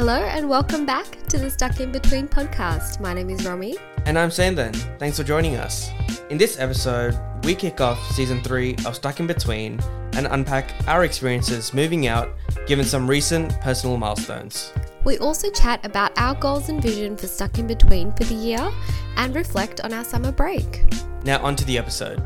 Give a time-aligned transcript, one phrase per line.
[0.00, 3.00] Hello and welcome back to the Stuck in Between podcast.
[3.00, 3.76] My name is Romy.
[4.06, 4.72] And I'm Sandon.
[4.98, 5.90] Thanks for joining us.
[6.30, 9.78] In this episode, we kick off season three of Stuck in Between
[10.14, 12.30] and unpack our experiences moving out,
[12.66, 14.72] given some recent personal milestones.
[15.04, 18.70] We also chat about our goals and vision for Stuck in Between for the year
[19.16, 20.84] and reflect on our summer break.
[21.24, 22.22] Now, on to the episode.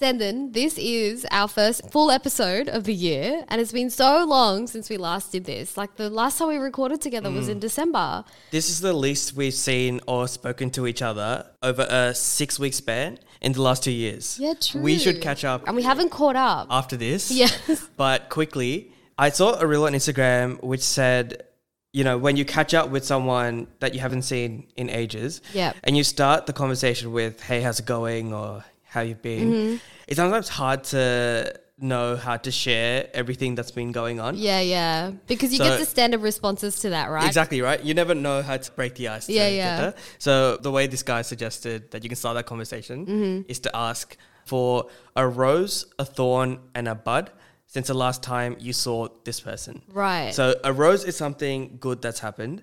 [0.00, 4.66] Sandon, this is our first full episode of the year, and it's been so long
[4.66, 5.76] since we last did this.
[5.76, 7.60] Like the last time we recorded together was in mm.
[7.60, 8.24] December.
[8.50, 12.74] This is the least we've seen or spoken to each other over a six week
[12.74, 14.40] span in the last two years.
[14.40, 14.80] Yeah, true.
[14.80, 16.66] We should catch up And we haven't caught up.
[16.68, 17.30] after this.
[17.42, 17.88] Yes.
[17.96, 21.44] But quickly, I saw a reel on Instagram which said,
[21.92, 25.76] you know, when you catch up with someone that you haven't seen in ages, Yep.
[25.84, 29.76] and you start the conversation with, "Hey, how's it going?" or "How you been?" Mm-hmm.
[30.08, 34.36] It's sometimes hard to know how to share everything that's been going on.
[34.36, 35.10] Yeah, yeah.
[35.26, 37.26] Because you So- get the standard responses to that, right?
[37.26, 37.82] Exactly right.
[37.84, 39.28] You never know how to break the ice.
[39.28, 39.92] Yeah, yeah.
[40.18, 43.50] So the way this guy suggested that you can start that conversation Mm-hmm.
[43.50, 44.16] is to ask
[44.46, 47.30] for a rose, a thorn, and a bud
[47.72, 49.80] since the last time you saw this person.
[49.88, 50.34] Right.
[50.34, 52.62] So a rose is something good that's happened.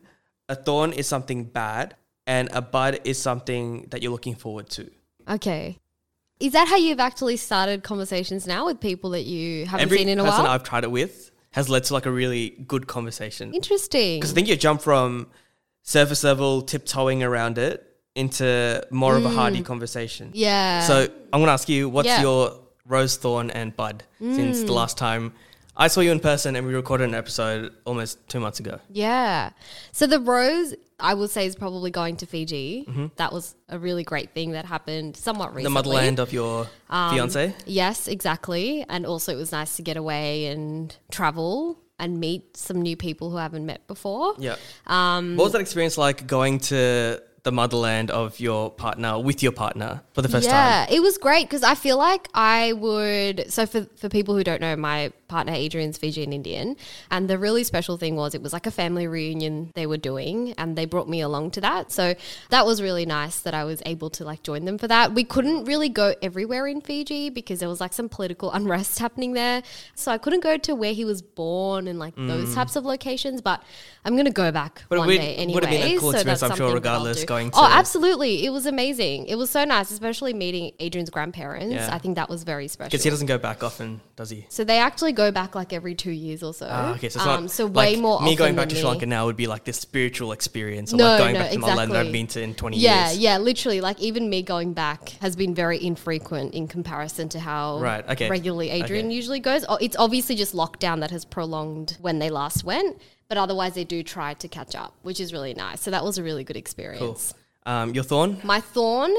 [0.49, 1.95] A thorn is something bad,
[2.27, 4.91] and a bud is something that you're looking forward to.
[5.27, 5.79] Okay.
[6.39, 10.09] Is that how you've actually started conversations now with people that you haven't Every seen
[10.09, 10.31] in a while?
[10.31, 10.53] Every person?
[10.53, 13.51] I've tried it with has led to like a really good conversation.
[13.55, 14.19] Interesting.
[14.19, 15.27] Because I think you jump from
[15.81, 20.27] surface level tiptoeing around it into more of a hardy conversation.
[20.27, 20.31] Mm.
[20.35, 20.81] Yeah.
[20.83, 22.19] So I'm gonna ask you, what's Yeah.
[22.19, 22.21] Mm.
[22.21, 25.31] your rose, thorn, and bud since the last time
[25.77, 28.79] I saw you in person and we recorded an episode almost two months ago?
[28.91, 29.51] Yeah.
[29.93, 32.85] So the rose, I would say, is probably going to Fiji.
[33.15, 35.63] That was a really great thing that happened somewhat recently.
[35.63, 35.73] Mm-hmm.
[35.73, 37.55] The motherland of your Um, fiance.
[37.65, 38.85] Yes, exactly.
[38.89, 43.29] And also, it was nice to get away and travel and meet some new people
[43.29, 44.33] who I haven't met before.
[44.37, 44.55] Yeah.
[44.87, 49.51] Um, What was that experience like going to the motherland of your partner with your
[49.51, 50.87] partner for the first yeah, time?
[50.89, 53.51] Yeah, it was great because I feel like I would.
[53.51, 56.75] So for for people who don't know, my partner Adrian's Fijian Indian,
[57.09, 60.53] and the really special thing was it was like a family reunion they were doing,
[60.57, 61.91] and they brought me along to that.
[61.91, 62.15] So
[62.49, 65.13] that was really nice that I was able to like join them for that.
[65.13, 69.33] We couldn't really go everywhere in Fiji because there was like some political unrest happening
[69.33, 69.63] there,
[69.95, 73.41] so I couldn't go to where he was born and like those types of locations.
[73.41, 73.63] But
[74.03, 74.85] I'm gonna go back Mm.
[74.89, 75.53] But one day anyway.
[75.53, 77.67] would have been a cool so experience, I'm sure, something that I'll regardless, going Oh,
[77.69, 78.45] absolutely!
[78.45, 79.27] It was amazing.
[79.27, 81.73] It was so nice, especially meeting Adrian's grandparents.
[81.73, 81.89] Yeah.
[81.93, 82.89] I think that was very special.
[82.89, 84.45] Because he doesn't go back often, does he?
[84.49, 86.67] so they actually go back like every two years or so.
[86.69, 88.21] Ah, okay, so it's um, not so way like more.
[88.21, 88.85] Me going back to Sri.
[88.85, 91.75] Lanka now would be like this spiritual experience No, like going no, back to my
[91.75, 93.17] land that I've been to in 20 Yeah, years.
[93.17, 93.81] yeah, yeah, literally.
[93.81, 98.29] Like even me going back has been very infrequent in comparison to how Right, okay.
[98.29, 99.15] regularly Adrian Okay.
[99.15, 99.65] usually goes.
[99.81, 102.97] It's obviously just lockdown that has prolonged when they last went,
[103.27, 105.81] but otherwise they do try to catch up, which is really nice.
[105.81, 107.33] So that was a really good experience.
[107.65, 108.39] Um, your thorn?
[108.43, 109.13] My thorn,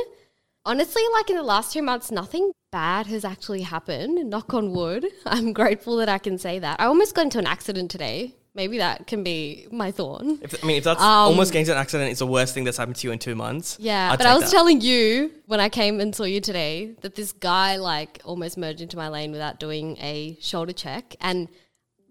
[0.64, 4.30] honestly, like in the last two months, nothing bad has actually happened.
[4.30, 5.06] Knock on wood.
[5.26, 6.80] I'm grateful that I can say that.
[6.80, 8.34] I almost got into an accident today.
[8.52, 10.40] Maybe that can be my thorn.
[10.42, 12.64] If, I mean, if that's Um, almost getting to an accident, it's the worst thing
[12.64, 13.76] that's happened to you in two months.
[13.78, 14.50] Yeah, I'd but I was that.
[14.50, 18.80] telling you when I came and saw you today that this guy like almost merged
[18.80, 21.48] into my lane without doing a shoulder check, and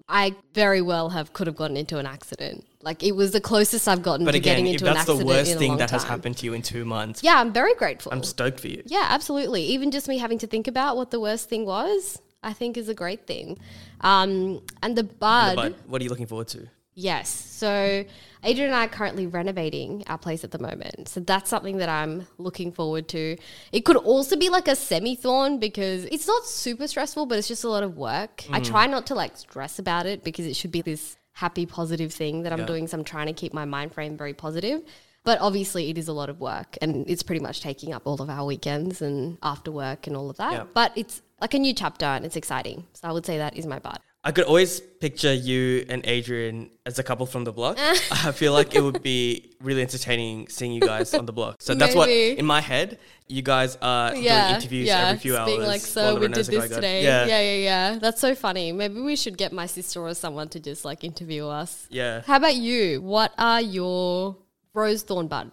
[0.09, 2.65] I very well have could have gotten into an accident.
[2.81, 5.19] Like it was the closest I've gotten But to again, getting into an accident.
[5.19, 6.09] But that's the worst thing that has time.
[6.11, 8.11] happened to you in two months, Yeah, I'm very grateful.
[8.11, 8.81] I'm stoked for you.
[8.85, 9.61] Yeah, absolutely.
[9.63, 12.89] Even just me having to think about what the worst thing was, I think is
[12.89, 13.59] a great thing.
[14.01, 16.67] Um, and the bud, But what are you looking forward to?
[16.99, 17.29] Yes.
[17.29, 18.05] So
[18.43, 21.09] Adrian and I are currently renovating our place at the moment.
[21.09, 23.37] So that's something that I'm looking forward to.
[23.71, 27.47] It could also be like a semi thorn because it's not super stressful, but it's
[27.47, 28.43] just a lot of work.
[28.49, 28.65] I mm.
[28.65, 32.43] try not to like stress about it because it should be this happy, positive thing
[32.43, 32.65] that I'm Yeah.
[32.65, 32.88] doing.
[32.88, 34.83] So I'm trying to keep my mind frame very positive.
[35.25, 38.21] But obviously, it is a lot of work and it's pretty much taking up all
[38.21, 40.53] of our weekends and after work and all of that.
[40.53, 40.63] Yeah.
[40.74, 42.88] But it's like a new chapter and it's exciting.
[42.94, 44.00] So I would say that is my part.
[44.21, 47.77] I could always picture you and Adrian as a couple from the block.
[47.80, 51.62] I feel like it would be really entertaining seeing you guys on the block.
[51.62, 52.38] So that's what Maybe.
[52.38, 55.50] in my head you guys are doing interviews every few just hours.
[55.50, 57.04] Being like, while so we did this going today.
[57.04, 57.56] Yeah, yeah, yeah,
[57.94, 58.00] yeah.
[58.00, 58.71] That's so funny.
[58.74, 61.88] Maybe we should get my sister or someone to just like interview us.
[61.89, 62.22] yeah.
[62.25, 63.01] How about you?
[63.01, 64.36] What are your
[64.74, 65.51] rose thorn bud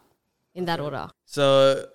[0.54, 1.08] in that order?
[1.26, 1.86] So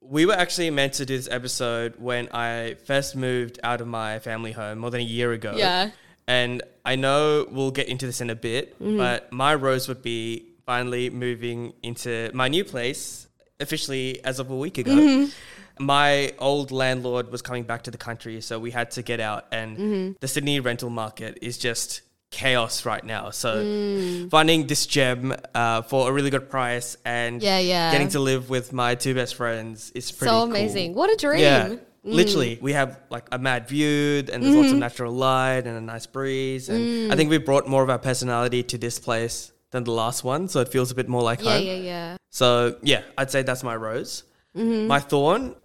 [0.00, 4.20] we were actually meant to do this episode when I first moved out of my
[4.20, 5.54] family home more than a year ago.
[5.56, 5.90] Yeah.
[6.28, 8.96] And I know we'll get into this in a bit, Mm-hmm.
[8.98, 13.28] but my rose would be finally moving into my new place
[13.60, 14.92] officially as of a week ago.
[14.92, 15.30] Mm-hmm.
[15.78, 19.46] My old landlord was coming back to the country, so we had to get out.
[19.52, 20.12] And Mm-hmm.
[20.20, 22.00] the Sydney rental market is just
[22.30, 23.30] chaos right now.
[23.30, 24.30] So Mm.
[24.30, 27.92] finding this gem uh, for a really good price and Yeah, yeah.
[27.92, 30.42] getting to live with my two best friends is pretty so cool.
[30.50, 30.94] amazing.
[30.94, 31.40] What a dream.
[31.40, 31.76] Yeah.
[32.06, 32.12] Mm.
[32.14, 34.74] Literally, we have like a mad view and there's lots Mm-hmm.
[34.74, 36.68] of natural light and a nice breeze.
[36.68, 37.12] And Mm.
[37.12, 40.48] I think we brought more of our personality to this place than the last one.
[40.48, 41.66] So it feels a bit more like Yeah, home.
[41.66, 41.82] yeah, yeah.
[41.82, 42.16] Yeah.
[42.30, 44.22] So yeah, I'd say that's my rose.
[44.56, 44.86] Mm-hmm.
[44.86, 45.56] My thorn.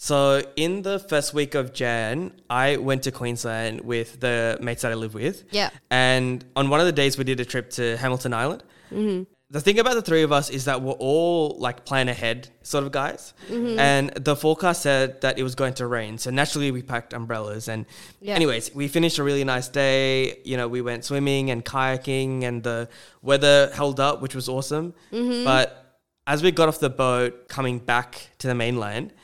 [0.00, 4.92] So in the first week of Jan, I went to Queensland with the mates that
[4.92, 5.42] I live with.
[5.50, 5.70] Yeah.
[5.90, 8.62] And on one of the days, we did a trip to Hamilton Island.
[8.92, 9.24] Mm-hmm.
[9.50, 12.84] The thing about the three of us is that we're all like plan ahead sort
[12.84, 13.32] of guys.
[13.48, 13.78] Mm-hmm.
[13.78, 16.18] And the forecast said that it was going to rain.
[16.18, 17.66] So naturally, we packed umbrellas.
[17.68, 17.86] And,
[18.20, 18.34] Yeah.
[18.34, 20.40] anyways, we finished a really nice day.
[20.44, 22.90] You know, we went swimming and kayaking, and the
[23.22, 24.92] weather held up, which was awesome.
[25.10, 25.44] Mm-hmm.
[25.44, 29.14] But as we got off the boat coming back to the mainland,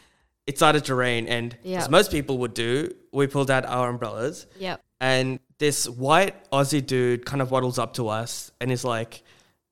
[0.47, 1.29] it started to rain.
[1.29, 1.81] And Yeah.
[1.82, 4.47] as most people would do, we pulled out our umbrellas.
[4.59, 4.81] Yep.
[5.03, 9.23] And this white Aussie dude kind of waddles up to us and is like,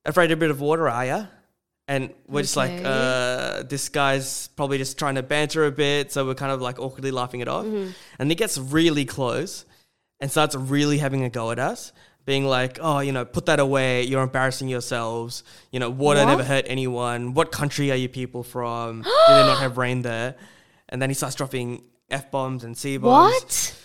[0.05, 1.27] afraid of a bit of water, are ya?
[1.89, 2.85] And we're just like, Okay.
[2.85, 6.13] uh, this guy's probably just trying to banter a bit.
[6.13, 7.65] So we're kind of like awkwardly laughing it off.
[7.67, 7.91] Mm-hmm.
[8.19, 9.65] And he gets really close
[10.21, 11.93] and starts really having a go at us,
[12.25, 14.05] being like, oh, you know, put that away.
[14.05, 15.43] You're embarrassing yourselves.
[15.73, 16.27] You know, water What?
[16.29, 17.35] never hurt anyone.
[17.35, 19.03] What country are you people from?
[19.03, 20.37] Do they not have rain there?
[20.89, 23.35] And then he starts dropping F bombs and C bombs.
[23.35, 23.77] What?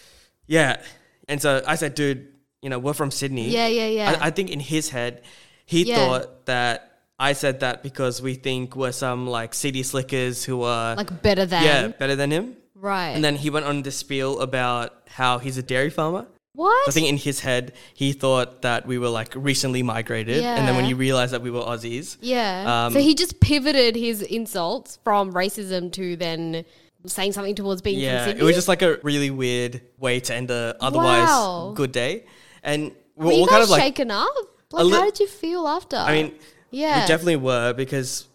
[0.45, 0.81] Yeah.
[1.27, 2.27] And so I said, dude,
[2.61, 3.49] you know, we're from Sydney.
[3.49, 4.17] Yeah, yeah, yeah.
[4.21, 5.23] I, I think in his head,
[5.67, 5.95] he Yeah.
[5.97, 10.95] thought that I said that because we think we're some like city slickers who are
[10.95, 11.63] like better than.
[11.63, 12.55] yeah better than him.
[12.73, 13.09] Right.
[13.15, 16.25] And then he went on this spiel about how he's a dairy farmer.
[16.53, 16.87] what?
[16.89, 20.41] I think in his head, he thought that we were like recently migrated.
[20.43, 20.89] And then when Yeah.
[20.89, 22.85] he realized that we were Aussies, yeah.
[22.87, 26.65] um, so he just pivoted his insults from racism to then
[27.05, 30.49] saying something towards being yeah, it was just like a really weird way to end
[30.51, 31.73] a otherwise Wow.
[31.75, 32.25] good day.
[32.63, 34.35] And we Were we're you all kind of like, shaken up?
[34.71, 35.95] Like, li- how did you feel after?
[35.95, 36.35] I mean,
[36.71, 37.01] yeah.
[37.01, 38.25] We definitely were because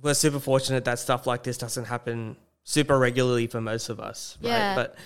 [0.00, 4.38] we're super fortunate that stuff like this doesn't happen super regularly for most of us.
[4.42, 4.50] Right?
[4.50, 4.74] Yeah.
[4.74, 4.96] But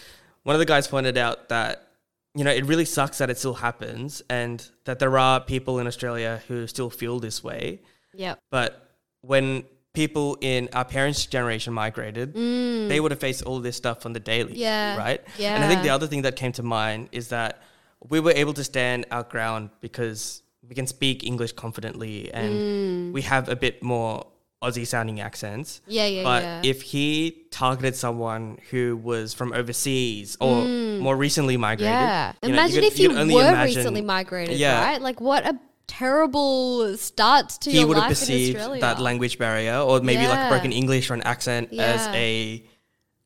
[0.45, 1.89] one of the guys pointed out that,
[2.35, 5.87] you know, it really sucks that it still happens and that there are people in
[5.87, 7.81] Australia who still feel this way.
[8.15, 8.41] Yep.
[8.51, 8.89] But
[9.23, 14.13] when people in our parents' generation migrated, they would have faced all this stuff on
[14.13, 14.53] the daily.
[14.53, 14.59] Mm.
[14.59, 14.97] Yeah.
[14.97, 15.21] Right?
[15.37, 15.57] Yeah.
[15.57, 17.63] And I think the other thing that came to mind is that
[18.09, 23.13] we were able to stand our ground because we can speak English confidently and Mm.
[23.13, 24.27] we have a bit more
[24.63, 25.81] Aussie sounding accents.
[25.87, 26.61] Yeah, yeah, but yeah.
[26.65, 32.01] if he targeted someone who was from overseas or more recently migrated, Mm.
[32.01, 32.33] yeah.
[32.43, 34.83] you know, imagine could- if you were imagine- recently migrated, Yeah.
[34.85, 35.01] right?
[35.01, 35.55] Like, what a
[35.87, 38.81] terrible start to he your would have life in perceived Australia.
[38.81, 40.49] that language barrier or maybe like Yeah.
[40.49, 42.63] broken English or an accent as a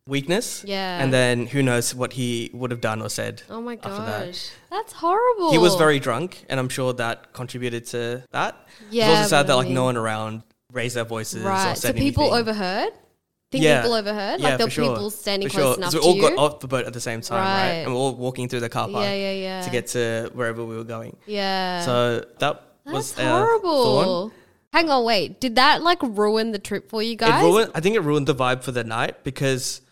[0.07, 0.65] weakness.
[0.67, 1.03] Yeah.
[1.03, 3.43] And then who knows what he would have done or said.
[3.49, 4.53] Oh my gosh, that.
[4.71, 5.53] that's horrible.
[5.53, 8.57] He was very drunk, and I'm sure that contributed to that.
[8.91, 11.77] Yeah, it's also sad that like no one around raised their voices or right.
[11.77, 12.41] So people anything.
[12.41, 12.93] overheard.
[13.51, 13.83] Think Yeah.
[13.83, 14.41] people overheard?
[14.41, 14.89] Yeah, like there were sure.
[14.89, 15.77] people standing For close sure.
[15.77, 17.63] enough So we all got off the boat at the same time, right?
[17.69, 17.73] Right.
[17.81, 19.61] And we we're all walking through the car park yeah, yeah, yeah.
[19.61, 21.19] to get to wherever we were going.
[21.27, 21.85] yeah.
[21.85, 24.33] So that was that's uh, horrible.
[24.73, 25.39] Hang on, wait.
[25.39, 27.43] Did that like ruin the trip for you guys?
[27.43, 27.73] It ruined.
[27.75, 29.83] I think it ruined the vibe for the night because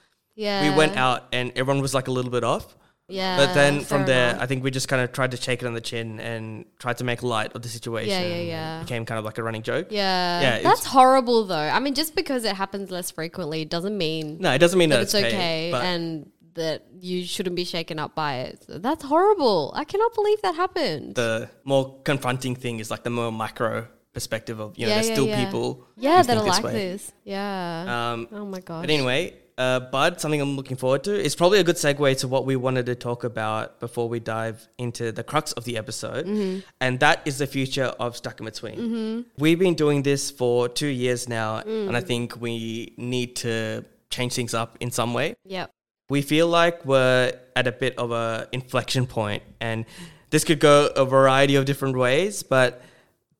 [0.40, 0.70] yeah.
[0.70, 2.76] we went out and everyone was like a little bit off.
[3.09, 3.38] Yeah.
[3.38, 4.42] But then from there, enough.
[4.42, 6.99] I think we just kind of tried to shake it on the chin and tried
[6.99, 8.11] to make light of the situation.
[8.11, 8.78] Yeah, yeah, yeah.
[8.78, 9.88] It became kind of like a running joke.
[9.90, 11.56] yeah, Yeah, that's horrible though.
[11.56, 14.97] I mean, just because it happens less frequently doesn't mean No, it doesn't mean that
[14.97, 18.62] that it's okay but and that you shouldn't be shaken up by it.
[18.66, 19.73] So that's horrible.
[19.75, 21.14] I cannot believe that happened.
[21.16, 25.09] the more confronting thing is like the more micro perspective of you know Yeah, there's
[25.09, 25.44] yeah, still yeah.
[25.44, 26.73] people yeah, that are like way.
[26.73, 27.12] this.
[27.25, 28.12] Yeah.
[28.12, 31.59] Um, oh my god But anyway, uh, Bud, something I'm looking forward to is probably
[31.61, 35.23] a good segue to what we wanted to talk about before we dive into the
[35.23, 36.61] crux of the episode, Mm-hmm.
[36.81, 39.26] and that is the future of Stuck in Between.
[39.38, 41.88] We've been doing this for two years now, Mm.
[41.88, 43.85] and I think we need to
[44.17, 45.29] change things up in some way.
[45.45, 45.71] Yep.
[46.09, 49.85] We feel like we're at a bit of a inflection point, and
[50.31, 52.83] this could go a variety of different ways, but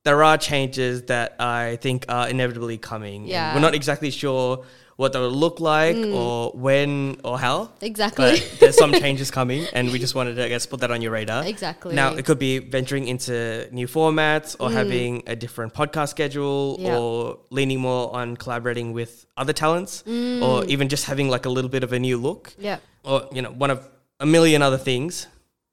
[0.05, 3.27] there are changes that I think are inevitably coming.
[3.27, 3.55] Yeah.
[3.55, 4.65] We're not exactly sure
[5.01, 6.15] what they'll look like mm.
[6.15, 7.71] or when or how.
[7.81, 8.33] Exactly.
[8.33, 11.01] But there's some changes coming, and we just wanted to, I guess, put that on
[11.01, 11.47] your radar.
[11.47, 11.95] Exactly.
[11.95, 14.75] Now, it could be venturing into new formats or mm.
[14.75, 16.99] having a different podcast schedule Yeah.
[16.99, 20.69] or leaning more on collaborating with other talents or mm.
[20.69, 22.77] even just having like a little bit of a new look yeah.
[23.03, 23.89] or, you know, one of
[24.21, 25.29] a million other things.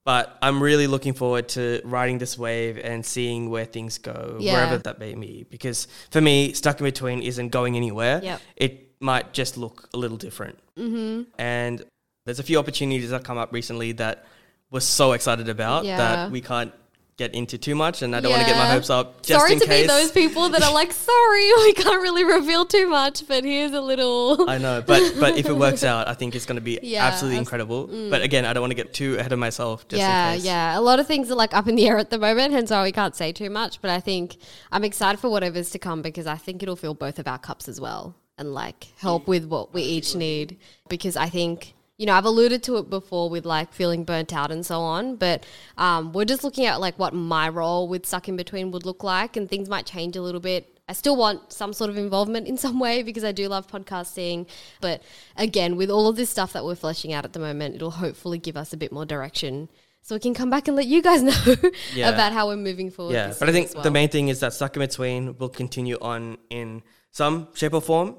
[0.06, 4.54] But I'm really looking forward to riding this wave and seeing where things go, Yeah.
[4.54, 5.46] wherever that may be.
[5.50, 8.22] Because for me, stuck in between isn't going anywhere.
[8.24, 8.42] Yep.
[8.56, 10.58] It might just look a little different.
[10.78, 11.24] Mm-hmm.
[11.40, 11.84] And
[12.26, 14.26] there's a few opportunities that come up recently that
[14.72, 15.98] we're so excited about Yeah.
[15.98, 16.74] that we can't
[17.18, 19.24] get into too much, and I don't want to get my hopes up.
[19.24, 19.82] Just sorry in to case.
[19.84, 23.72] be those people that are like, sorry, we can't really reveal too much, but here's
[23.72, 24.48] a little.
[24.48, 27.06] I know, but but if it works out, I think it's going to be Yeah,
[27.08, 27.88] absolutely abs- incredible.
[28.12, 29.88] But again, I don't want to get too ahead of myself.
[29.88, 30.46] Just yeah, in case.
[30.46, 30.78] yeah.
[30.78, 32.84] A lot of things are like up in the air at the moment, hence why
[32.84, 33.82] we can't say too much.
[33.82, 34.38] But I think
[34.72, 37.68] I'm excited for whatever's to come because I think it'll fill both of our cups
[37.68, 40.58] as well and like help with what we each need.
[40.90, 44.52] Because I think, you know, I've alluded to it before with like feeling burnt out
[44.52, 45.46] and so on, but
[45.78, 49.04] um, we're just looking at like what my role with Stuck in Between would look
[49.04, 50.74] like and things might change a little bit.
[50.90, 54.48] I still want some sort of involvement in some way because I do love podcasting.
[54.80, 55.02] But
[55.36, 58.38] again, with all of this stuff that we're fleshing out at the moment, it'll hopefully
[58.38, 59.68] give us a bit more direction
[60.02, 61.56] so we can come back and let you guys know
[61.94, 62.08] Yeah.
[62.10, 63.14] about how we're moving forward.
[63.14, 63.84] Yeah, but I think well.
[63.84, 67.82] the main thing is that Stuck in Between will continue on in some shape or
[67.82, 68.16] form.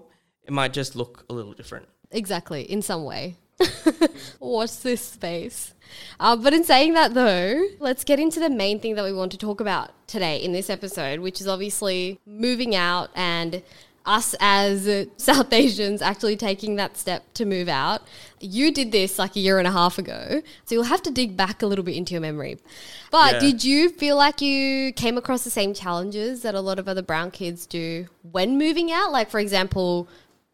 [0.49, 1.87] It might just look a little different.
[2.11, 3.37] exactly in some way.
[4.41, 5.75] Watch this space.
[6.19, 9.31] Uh, but in saying that, though, let's get into the main thing that we want
[9.33, 13.63] to talk about today in this episode, which is obviously moving out and
[14.07, 14.89] us as
[15.19, 18.03] South Asians actually taking that step to move out.
[18.41, 21.37] You did this like a year and a half ago, so you'll have to dig
[21.37, 22.57] back a little bit into your memory.
[23.11, 23.39] But Yeah.
[23.41, 27.03] did you feel like you came across the same challenges that a lot of other
[27.03, 29.13] brown kids do when moving out?
[29.13, 30.09] Like, for example,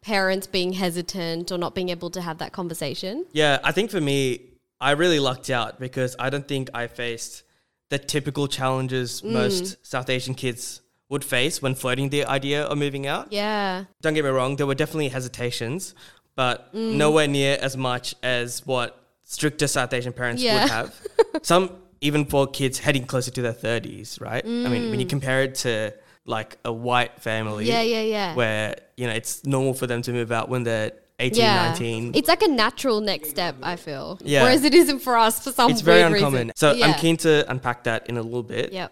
[0.05, 3.25] parents being hesitant or not being able to have that conversation?
[3.33, 4.41] Yeah, I think for me,
[4.79, 7.43] I really lucked out because I don't think I faced
[7.89, 9.31] the typical challenges Mm.
[9.31, 13.31] most South Asian kids would face when floating the idea of moving out.
[13.31, 13.85] Yeah.
[14.01, 15.95] Don't get me wrong, there were definitely hesitations,
[16.35, 16.93] but Mm.
[17.03, 18.89] nowhere near as much as what
[19.23, 20.61] stricter South Asian parents Yeah.
[20.61, 20.93] would have.
[21.41, 21.71] Some
[22.01, 24.45] even for kids heading closer to their 30s, right?
[24.45, 25.93] I mean, when you compare it to
[26.25, 27.65] like a white family.
[27.65, 28.35] Yeah, yeah, yeah.
[28.35, 31.67] where, you know, it's normal for them to move out when they're 18, yeah.
[31.69, 32.11] 19.
[32.15, 34.19] It's like a natural next step, I feel.
[34.23, 34.43] Yeah.
[34.43, 36.47] Whereas it isn't for us for some it's very uncommon.
[36.47, 36.51] reason.
[36.55, 36.87] So yeah.
[36.87, 38.73] I'm keen to unpack that in a little bit.
[38.73, 38.91] Yep.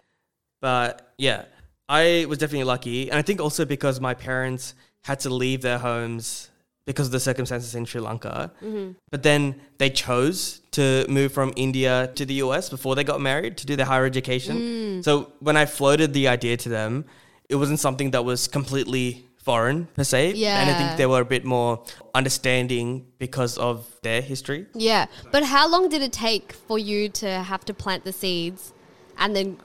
[0.61, 1.45] But yeah,
[1.89, 3.09] I was definitely lucky.
[3.09, 6.49] And I think also because my parents had to leave their homes
[6.85, 8.51] because of the circumstances in Sri Lanka.
[8.61, 8.91] Mm-hmm.
[9.11, 13.57] But then they chose to move from India to the US before they got married
[13.57, 14.57] to do their higher education.
[14.57, 15.03] Mm.
[15.03, 17.05] So when I floated the idea to them,
[17.53, 19.05] it wasn't something that was completely
[19.37, 20.33] foreign per se.
[20.35, 20.59] Yeah.
[20.61, 21.83] And I think they were a bit more
[22.15, 24.65] understanding because of their history.
[24.73, 25.05] Yeah.
[25.31, 28.73] But how long did it take for you to have to plant the seeds
[29.17, 29.57] and then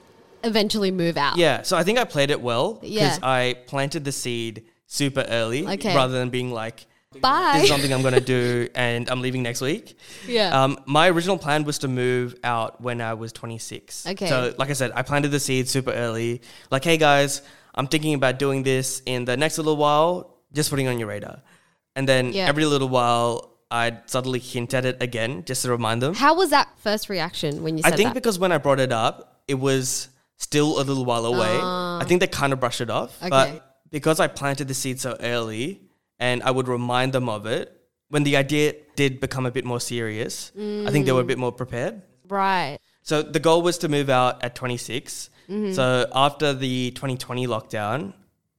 [0.45, 1.37] eventually move out?
[1.39, 3.19] Yeah, so I think I played it well because Yeah.
[3.23, 5.95] I planted the seed super early Okay.
[5.95, 6.87] rather than being like,
[7.21, 7.53] Bye.
[7.55, 9.97] this is something I'm going to do and I'm leaving next week.
[10.27, 10.51] Yeah.
[10.63, 14.07] Um, my original plan was to move out when I was 26.
[14.09, 14.29] Okay.
[14.29, 16.43] So, like I said, I planted the seed super early.
[16.71, 17.43] Like, hey guys,
[17.75, 21.09] I'm thinking about doing this in the next little while, just putting it on your
[21.09, 21.43] radar.
[21.97, 22.47] And then Yeah.
[22.49, 26.15] every little while, I'd subtly hint at it again just to remind them.
[26.15, 28.15] How was that first reaction when you I think that?
[28.15, 31.59] because when I brought it up, it was still a little while away.
[31.61, 33.17] I think they kind of brushed it off.
[33.21, 33.27] Ah.
[33.27, 33.31] Okay.
[33.31, 35.83] But because I planted the seed so early
[36.19, 37.75] and I would remind them of it,
[38.09, 41.39] when the idea did become a bit more serious, I think they were a bit
[41.39, 42.03] more prepared.
[42.29, 42.79] right.
[43.03, 45.31] So the goal was to move out at 26.
[45.49, 45.73] Mm-hmm.
[45.73, 48.13] So after the 2020 lockdown,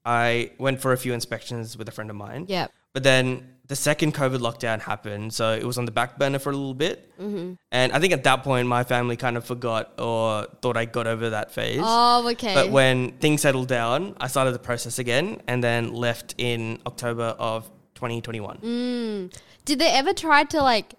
[0.06, 2.46] I went for a few inspections with a friend of mine.
[2.48, 2.72] Yep.
[2.94, 6.50] But then the second COVID lockdown happened, so it was on the back burner for
[6.50, 7.16] a little bit.
[7.20, 7.54] Mm-hmm.
[7.72, 11.06] And I think at that point, my family kind of forgot or thought I got
[11.06, 11.80] over that phase.
[11.84, 12.56] Oh, okay.
[12.56, 17.36] But when things settled down, I started the process again and then left in October
[17.38, 18.58] of 2021.
[18.58, 19.40] Mm.
[19.66, 20.96] Did they ever try to like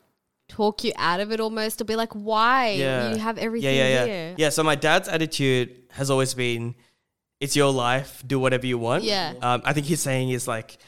[0.51, 2.71] talk you out of it almost to be like, why?
[2.73, 4.07] You have everything yeah, yeah, yeah.
[4.07, 4.35] here.
[4.39, 6.75] Yeah, so my dad's attitude has always been,
[7.41, 9.05] it's your life, do whatever you want.
[9.05, 9.35] Yeah.
[9.41, 10.79] Um, I think he's saying is like,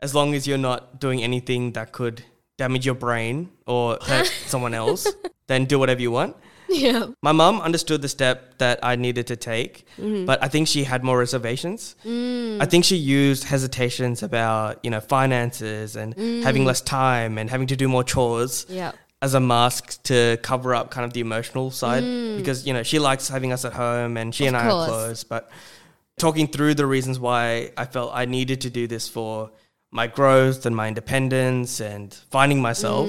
[0.00, 2.24] as long as you're not doing anything that could
[2.58, 5.06] damage your brain or hurt someone else,
[5.46, 6.36] then do whatever you want.
[6.68, 7.06] Yeah.
[7.22, 10.24] My mum understood the step that I needed to take, Mm-hmm.
[10.24, 11.96] but I think she had more reservations.
[12.04, 12.62] Mm.
[12.62, 16.42] I think she used hesitations about, you know, finances and Mm.
[16.42, 18.92] having less time and having to do more chores Yeah.
[19.22, 22.02] As a mask to cover up kind of the emotional side
[22.36, 24.48] because, you know, she likes having us at home and she Mm.
[24.48, 24.82] Of and I course.
[24.82, 25.50] are close, but
[26.18, 29.50] talking through the reasons why I felt I needed to do this for
[29.92, 33.08] my growth and my independence and finding myself,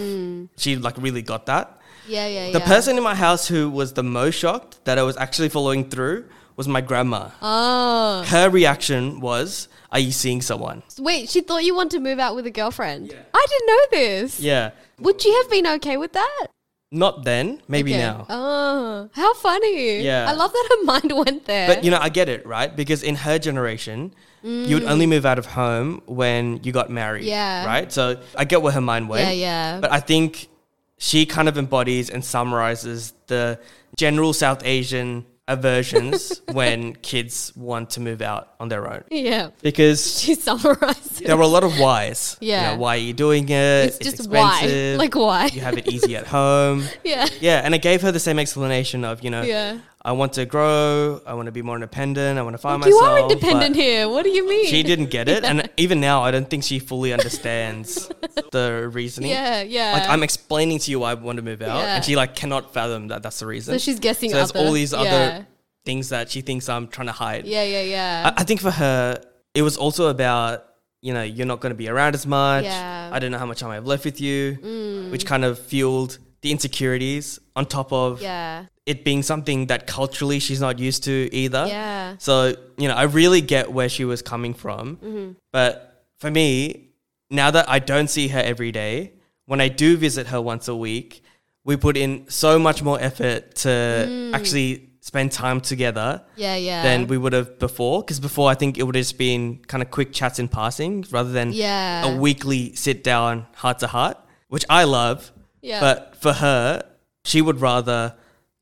[0.58, 1.80] she like really got that.
[2.08, 2.68] Yeah, yeah, The yeah.
[2.68, 6.26] person in my house who was the most shocked that I was actually following through
[6.56, 7.30] was my grandma.
[7.42, 8.24] Oh.
[8.28, 10.84] Her reaction was, Are you seeing someone?
[11.00, 13.14] Wait, she thought you wanted to move out with a girlfriend.
[13.34, 14.40] I didn't know this.
[14.40, 14.72] Yeah.
[15.00, 16.48] Would you have been okay with that?
[16.92, 18.02] Not then, maybe Okay.
[18.02, 18.26] now.
[18.30, 20.02] Oh, how funny.
[20.02, 20.30] Yeah.
[20.30, 21.68] I love that her mind went there.
[21.68, 22.74] But you know, I get it, right?
[22.76, 27.24] Because in her generation, you would only move out of home when you got married.
[27.24, 27.28] Mm.
[27.30, 27.66] Yeah.
[27.66, 27.92] Right?
[27.92, 29.26] So I get where her mind went.
[29.26, 29.80] yeah, yeah.
[29.80, 30.50] But I think
[30.98, 33.60] she kind of embodies and summarizes the
[33.98, 39.04] general South Asian aversions when kids want to move out on their own.
[39.12, 39.50] yeah.
[39.62, 41.28] Because She summarized it.
[41.28, 42.38] there were a lot of whys.
[42.40, 42.72] You Yeah.
[42.72, 43.52] know, why are you doing it?
[43.88, 44.54] It's just why.
[44.62, 44.98] expensive.
[45.04, 45.48] Like why?
[45.48, 46.84] You have it easy at home.
[47.04, 47.28] Yeah.
[47.42, 49.78] Yeah, and I gave her the same explanation of, you know, Yeah.
[50.06, 52.92] I want to grow, I want to be more independent, I want to find You
[52.92, 53.20] myself.
[53.20, 54.10] You are independent here.
[54.10, 54.66] What do you mean?
[54.68, 58.12] She didn't get it, and even now, I don't think she fully understands
[58.52, 59.32] the reasoning.
[59.32, 59.94] Yeah, yeah.
[59.94, 61.96] Like I'm explaining to you why I want to move out, Yeah.
[61.96, 63.74] and she like cannot fathom that that's the reason.
[63.74, 64.60] so she's guessing So there's other.
[64.60, 65.00] all these yeah.
[65.00, 65.48] other
[65.86, 67.46] things that she thinks I'm trying to hide.
[67.46, 68.32] Yeah, yeah, yeah.
[68.36, 69.22] I, I think for her,
[69.54, 70.66] it was also about
[71.02, 72.66] you know you're not going to be around as much.
[72.66, 73.10] Yeah.
[73.10, 73.14] Mm.
[73.14, 76.18] I don't know how much time I have left with you, which kind of fueled
[76.42, 78.66] the insecurities on top of yeah.
[78.86, 81.66] It being something that culturally she's not used to either.
[81.68, 82.16] Yeah.
[82.18, 84.98] So, you know, I really get where she was coming from.
[84.98, 85.32] Mm-hmm.
[85.52, 86.90] But for me,
[87.30, 89.14] now that I don't see her every day,
[89.46, 91.24] when I do visit her once a week,
[91.64, 94.34] we put in so much more effort to Mm.
[94.34, 96.84] actually spend time together Yeah, yeah.
[96.84, 98.02] than we would have before.
[98.02, 101.06] Because before, I think it would have just been kind of quick chats in passing
[101.12, 102.06] rather than Yeah.
[102.06, 104.18] a weekly sit down heart to heart,
[104.50, 105.32] which I love.
[105.62, 105.80] Yeah.
[105.80, 106.84] But for her,
[107.26, 108.16] she would rather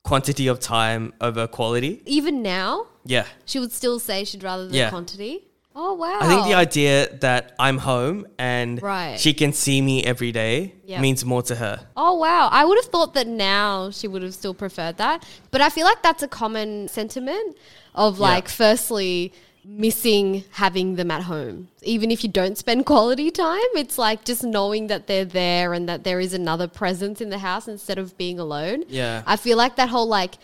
[0.03, 2.01] quantity of time over quality.
[2.05, 3.25] Even now, Yeah.
[3.45, 4.89] she would still say she'd rather the Yeah.
[4.89, 5.47] quantity.
[5.73, 6.19] Oh wow.
[6.21, 9.17] I think the idea that I'm home and Right.
[9.17, 10.99] she can see me every day Yep.
[11.01, 11.87] means more to her.
[11.95, 12.49] Oh wow.
[12.51, 15.23] I would have thought that now she would have still preferred that.
[15.49, 17.55] But I feel like that's a common sentiment
[17.95, 19.31] of like firstly
[19.63, 21.67] missing having them at home.
[21.83, 25.87] Even if you don't spend quality time, it's like just knowing that they're there and
[25.89, 28.83] that there is another presence in the house instead of being alone.
[28.87, 29.23] Yeah.
[29.25, 30.35] I feel like that whole like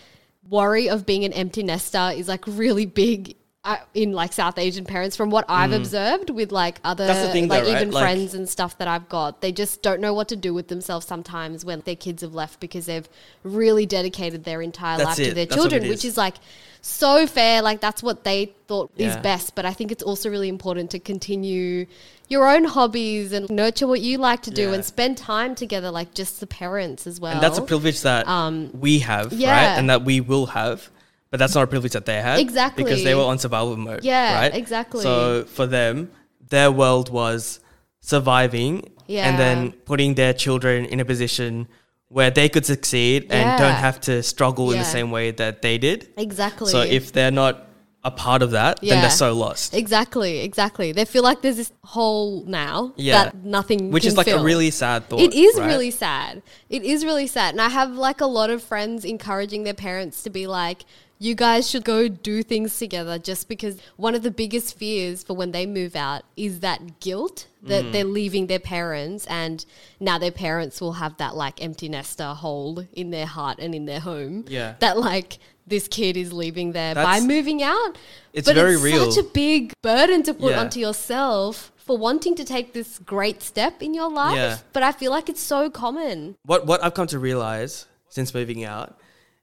[0.50, 3.37] worry of being an empty nester is like really big
[3.68, 7.32] uh, in like South Asian parents from what I've observed with like other Mm.
[7.34, 7.82] Thing like though, right?
[7.82, 9.42] even Like- friends and stuff that I've got.
[9.42, 12.60] They just don't know what to do with themselves sometimes when their kids have left
[12.62, 13.08] because they've
[13.44, 15.25] really dedicated their entire life it.
[15.25, 16.14] to their That's children, it which is.
[16.14, 16.36] is like
[16.82, 17.62] so fair.
[17.62, 19.53] Like that's what they thought is best.
[19.53, 21.88] But I think it's also really important to continue
[22.30, 24.74] your own hobbies and nurture what you like to do Yeah.
[24.75, 27.34] and spend time together, like just the parents as well.
[27.34, 29.77] And that's a privilege that Um, we have, right?
[29.77, 30.90] And that we will have.
[31.29, 32.40] But that's not a privilege that they had.
[32.40, 32.83] Exactly.
[32.83, 34.03] Because they were on survival mode.
[34.03, 34.55] Yeah, right?
[34.55, 35.01] exactly.
[35.03, 36.09] So for them,
[36.50, 37.59] their world was
[38.00, 39.27] surviving Yeah.
[39.27, 41.68] and then putting their children in a position
[42.09, 43.57] where they could succeed and Yeah.
[43.57, 46.07] don't have to struggle in the same way that they did.
[46.18, 46.72] exactly.
[46.72, 47.66] So if they're not
[48.03, 49.74] a part of that, then they're so lost.
[49.74, 50.94] Exactly, exactly.
[50.94, 53.24] They feel like there's this hole now Yeah.
[53.24, 54.40] that nothing Which is like fill.
[54.40, 55.20] a really sad thought.
[55.20, 55.68] It is right?
[55.68, 56.42] really sad.
[56.70, 57.53] It is really sad.
[57.55, 60.85] And I have like a lot of friends encouraging their parents to be like,
[61.20, 65.34] you guys should go do things together just because one of the biggest fears for
[65.36, 67.92] when they move out is that guilt that Mm.
[67.92, 69.66] they're leaving their parents and
[70.00, 73.86] now their parents will have that like empty nester hole in their heart and in
[73.86, 74.46] their home.
[74.48, 74.75] Yeah.
[74.80, 77.98] That like this kid is leaving there by moving out.
[78.32, 79.12] It's but very it's real.
[79.12, 80.62] such a big burden to put Yeah.
[80.62, 84.36] onto yourself for wanting to take this great step in your life.
[84.36, 84.58] Yeah.
[84.72, 86.36] But I feel like it's so common.
[86.46, 88.98] what what I've come to realize since moving out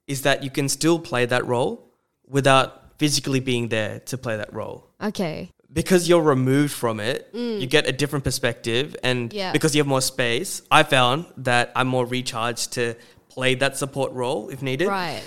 [0.07, 1.90] is that you can still play that role
[2.27, 4.87] without physically being there to play that role.
[5.03, 5.51] Okay.
[5.73, 9.35] Because you're removed from it, you get a different perspective and Mm.
[9.35, 9.53] Yeah.
[9.53, 12.95] because you have more space, I found that I'm more recharged to
[13.29, 14.87] play that support role if needed.
[14.88, 15.23] Right.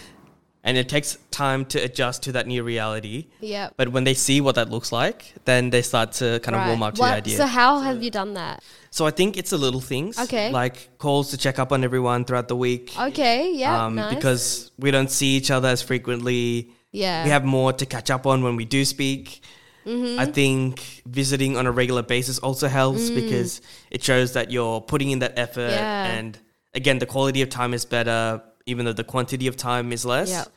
[0.68, 3.28] And it takes time to adjust to that new reality.
[3.40, 3.76] Yep.
[3.78, 6.84] But when they see what that looks like, then they start to kind of warm
[6.84, 7.38] up to What- the idea.
[7.38, 8.62] So how have you done that?
[8.92, 10.20] So I think it's the little things.
[10.20, 10.52] Okay.
[10.52, 12.92] Like calls to check up on everyone throughout the week.
[13.10, 13.54] Okay.
[13.54, 13.86] Yeah.
[13.86, 14.14] um, nice.
[14.16, 16.72] Because we don't see each other as frequently.
[16.92, 17.24] yeah.
[17.24, 19.42] We have more to catch up on when we do speak.
[19.86, 20.20] Mm-hmm.
[20.20, 25.12] I think visiting on a regular basis also helps because it shows that you're putting
[25.12, 25.72] in that effort.
[25.72, 25.80] Mm.
[25.80, 26.06] Yeah.
[26.18, 26.38] And
[26.74, 30.30] again, the quality of time is better, even though the quantity of time is less.
[30.30, 30.48] Yep.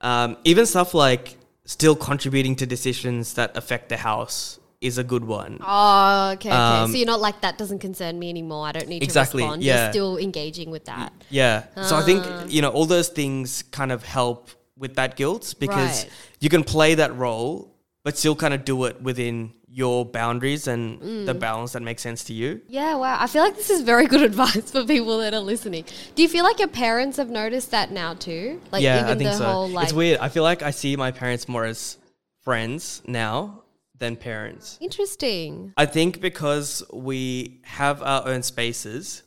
[0.00, 5.24] Um, even stuff like still contributing to decisions that affect the house is a good
[5.24, 5.58] one.
[5.60, 6.56] Oh, okay, okay.
[6.56, 8.66] Um, so you're not like that doesn't concern me anymore.
[8.66, 9.62] I don't need Exactly, to respond.
[9.62, 9.84] yeah.
[9.84, 11.12] You're still engaging with that.
[11.28, 11.64] Yeah.
[11.84, 12.44] So I think, Ah.
[12.48, 16.12] you know, all those things kind of help with that guilt because Right.
[16.40, 17.70] you can play that role,
[18.02, 21.26] but still kind of do it within your boundaries and Mm.
[21.26, 22.60] the balance that makes sense to you.
[22.68, 23.16] Yeah, wow.
[23.20, 25.84] I feel like this is very good advice for people that are listening.
[26.16, 28.60] Do you feel like your parents have noticed that now too?
[28.72, 29.44] Like yeah, even I think the so.
[29.44, 30.18] whole like it's weird.
[30.20, 31.98] I feel like I see my parents more as
[32.42, 33.62] friends now
[33.98, 34.78] than parents.
[34.80, 35.72] interesting.
[35.76, 39.22] I think because we have our own spaces,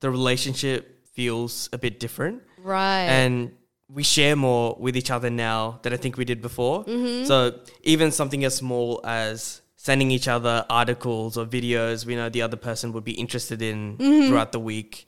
[0.00, 2.42] the relationship feels a bit different.
[2.62, 3.04] Right.
[3.08, 3.52] And
[3.90, 6.84] we share more with each other now than I think we did before.
[6.84, 7.24] Mm-hmm.
[7.26, 12.42] So even something as small as sending each other articles or videos we know the
[12.42, 14.28] other person would be interested in Mm-hmm.
[14.28, 15.06] throughout the week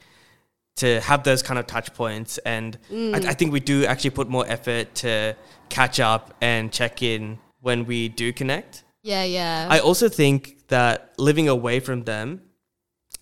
[0.77, 2.39] to have those kind of touch points.
[2.39, 3.15] And Mm.
[3.27, 5.37] I, I think we do actually put more effort to
[5.69, 8.85] catch up and check in when we do connect.
[9.03, 9.67] yeah, yeah.
[9.71, 12.41] I also think that living away from them,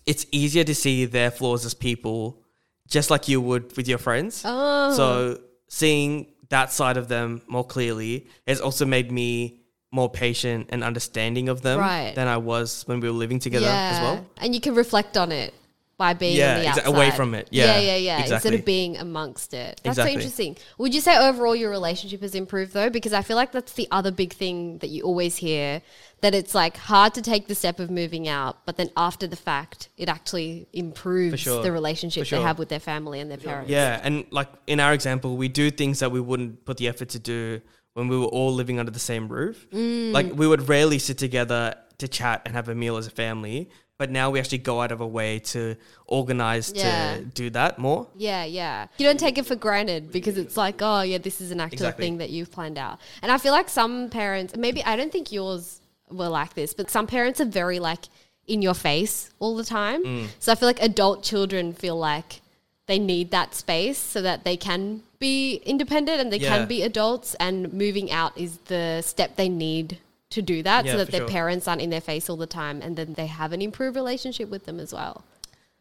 [0.05, 2.41] it's easier to see their flaws as people,
[2.87, 4.43] just like you would with your friends.
[4.45, 4.93] oh.
[4.95, 10.83] So seeing that side of them more clearly has also made me more patient and
[10.83, 12.13] understanding of them Right.
[12.13, 14.25] than I was when we were living together as well.
[14.37, 15.53] And you can reflect on it
[15.99, 17.49] by being Yeah, on the exa- away from it.
[17.51, 18.33] Yeah, yeah, yeah, yeah.
[18.33, 19.81] Instead of being amongst it.
[19.83, 20.13] That's Exactly.
[20.13, 20.57] so interesting.
[20.77, 22.89] Would you say overall your relationship has improved though?
[22.89, 25.81] Because I feel like that's the other big thing that you always hear
[26.21, 29.35] that it's like hard to take the step of moving out, but then after the
[29.35, 31.61] fact, it actually improves sure.
[31.61, 32.39] the relationship sure.
[32.39, 33.69] they have with their family and their parents.
[33.69, 37.09] Yeah, and like in our example, we do things that we wouldn't put the effort
[37.09, 37.61] to do
[37.93, 39.67] when we were all living under the same roof.
[39.71, 40.13] Mm.
[40.13, 43.69] Like we would rarely sit together to chat and have a meal as a family,
[43.99, 45.75] but now we actually go out of a way to
[46.07, 47.17] organize Yeah.
[47.17, 48.07] to do that more.
[48.15, 48.87] Yeah, yeah.
[48.97, 51.75] You don't take it for granted because it's like, oh, yeah, this is an actual
[51.75, 52.05] Exactly.
[52.05, 52.99] thing that you've planned out.
[53.21, 56.89] And I feel like some parents, maybe I don't think yours were like this, but
[56.89, 58.05] some parents are very like
[58.47, 60.03] in your face all the time.
[60.03, 60.27] Mm.
[60.39, 62.41] So I feel like adult children feel like
[62.87, 66.57] they need that space so that they can be independent and they Yeah.
[66.57, 67.35] can be adults.
[67.37, 69.97] And moving out is the step they need
[70.31, 71.27] to do that Yeah, so that their sure.
[71.27, 74.49] parents aren't in their face all the time and then they have an improved relationship
[74.49, 75.23] with them as well.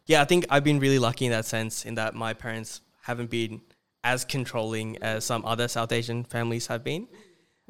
[0.06, 3.28] Yeah, I think I've been really lucky in that sense, in that my parents haven't
[3.30, 3.60] been
[4.02, 7.06] as controlling as some other South Asian families have been.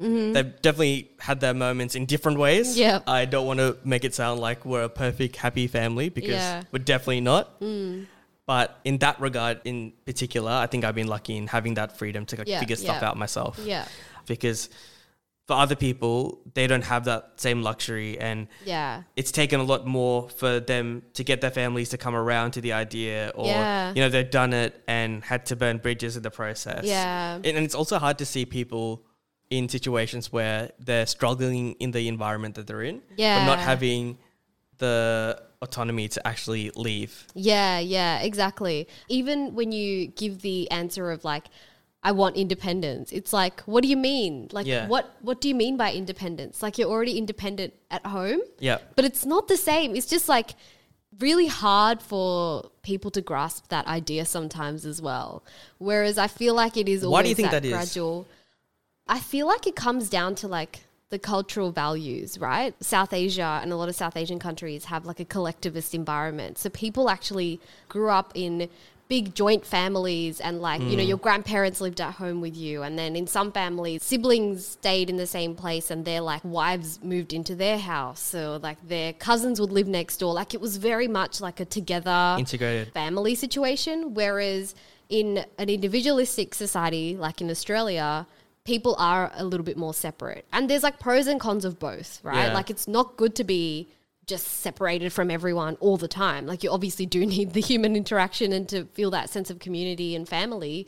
[0.01, 2.77] They've definitely had their moments in different ways.
[2.77, 3.09] Mm-hmm.
[3.09, 6.61] I don't want to make it sound like we're a perfect, happy family because Yeah.
[6.61, 6.65] Mm.
[6.71, 7.61] we're definitely not.
[8.45, 12.25] But in that regard, in particular, I think I've been lucky in having that freedom
[12.27, 13.09] to like, Yeah, figure stuff yeah.
[13.09, 13.59] out myself.
[13.61, 13.85] Yeah.
[14.25, 14.69] Because
[15.49, 16.17] for other people,
[16.53, 18.91] they don't have that same luxury and Yeah.
[19.15, 20.85] it's taken a lot more for them
[21.17, 23.91] to get their families to come around to the idea or Yeah.
[23.95, 27.35] you know they've done it and had to burn bridges in the process Yeah.
[27.45, 28.85] and, and it's also hard to see people
[29.57, 34.03] in situations where they're struggling in the environment that they're in but not having
[34.77, 34.95] the
[35.61, 38.87] autonomy to actually leave Yeah, yeah, exactly.
[39.17, 41.45] Even when you give the answer of like,
[42.01, 44.47] I want independence, it's like, what do you mean?
[44.51, 44.87] Like, Yeah.
[44.87, 46.63] what what do you mean by independence?
[46.63, 49.95] Like, you're already independent at home, yeah but it's not the same.
[49.97, 50.51] It's just like
[51.19, 55.43] really hard for people to grasp that idea sometimes as well.
[55.77, 57.73] Whereas I feel like it is always Why do you think that, that is?
[57.73, 58.27] gradual.
[59.07, 62.73] I feel like it comes down to like the cultural values, right?
[62.83, 66.57] South Asia and a lot of South Asian countries have like a collectivist environment.
[66.59, 67.59] So people actually
[67.89, 68.69] grew up in
[69.09, 71.07] big joint families and like, you know, Mm.
[71.07, 72.83] your grandparents lived at home with you.
[72.83, 76.99] And then in some families, siblings stayed in the same place and their like wives
[77.03, 78.19] moved into their house.
[78.21, 80.33] So like their cousins would live next door.
[80.35, 84.13] Like it was very much like a together integrated family situation.
[84.13, 84.75] Whereas
[85.09, 88.27] in an individualistic society like in Australia,
[88.63, 90.45] people are a little bit more separate.
[90.53, 92.49] And there's like pros and cons of both, right?
[92.49, 92.53] Yeah.
[92.53, 93.87] Like it's not good to be
[94.29, 96.45] just separated from everyone all the time.
[96.45, 100.15] Like you obviously do need the human interaction and to feel that sense of community
[100.15, 100.87] and family.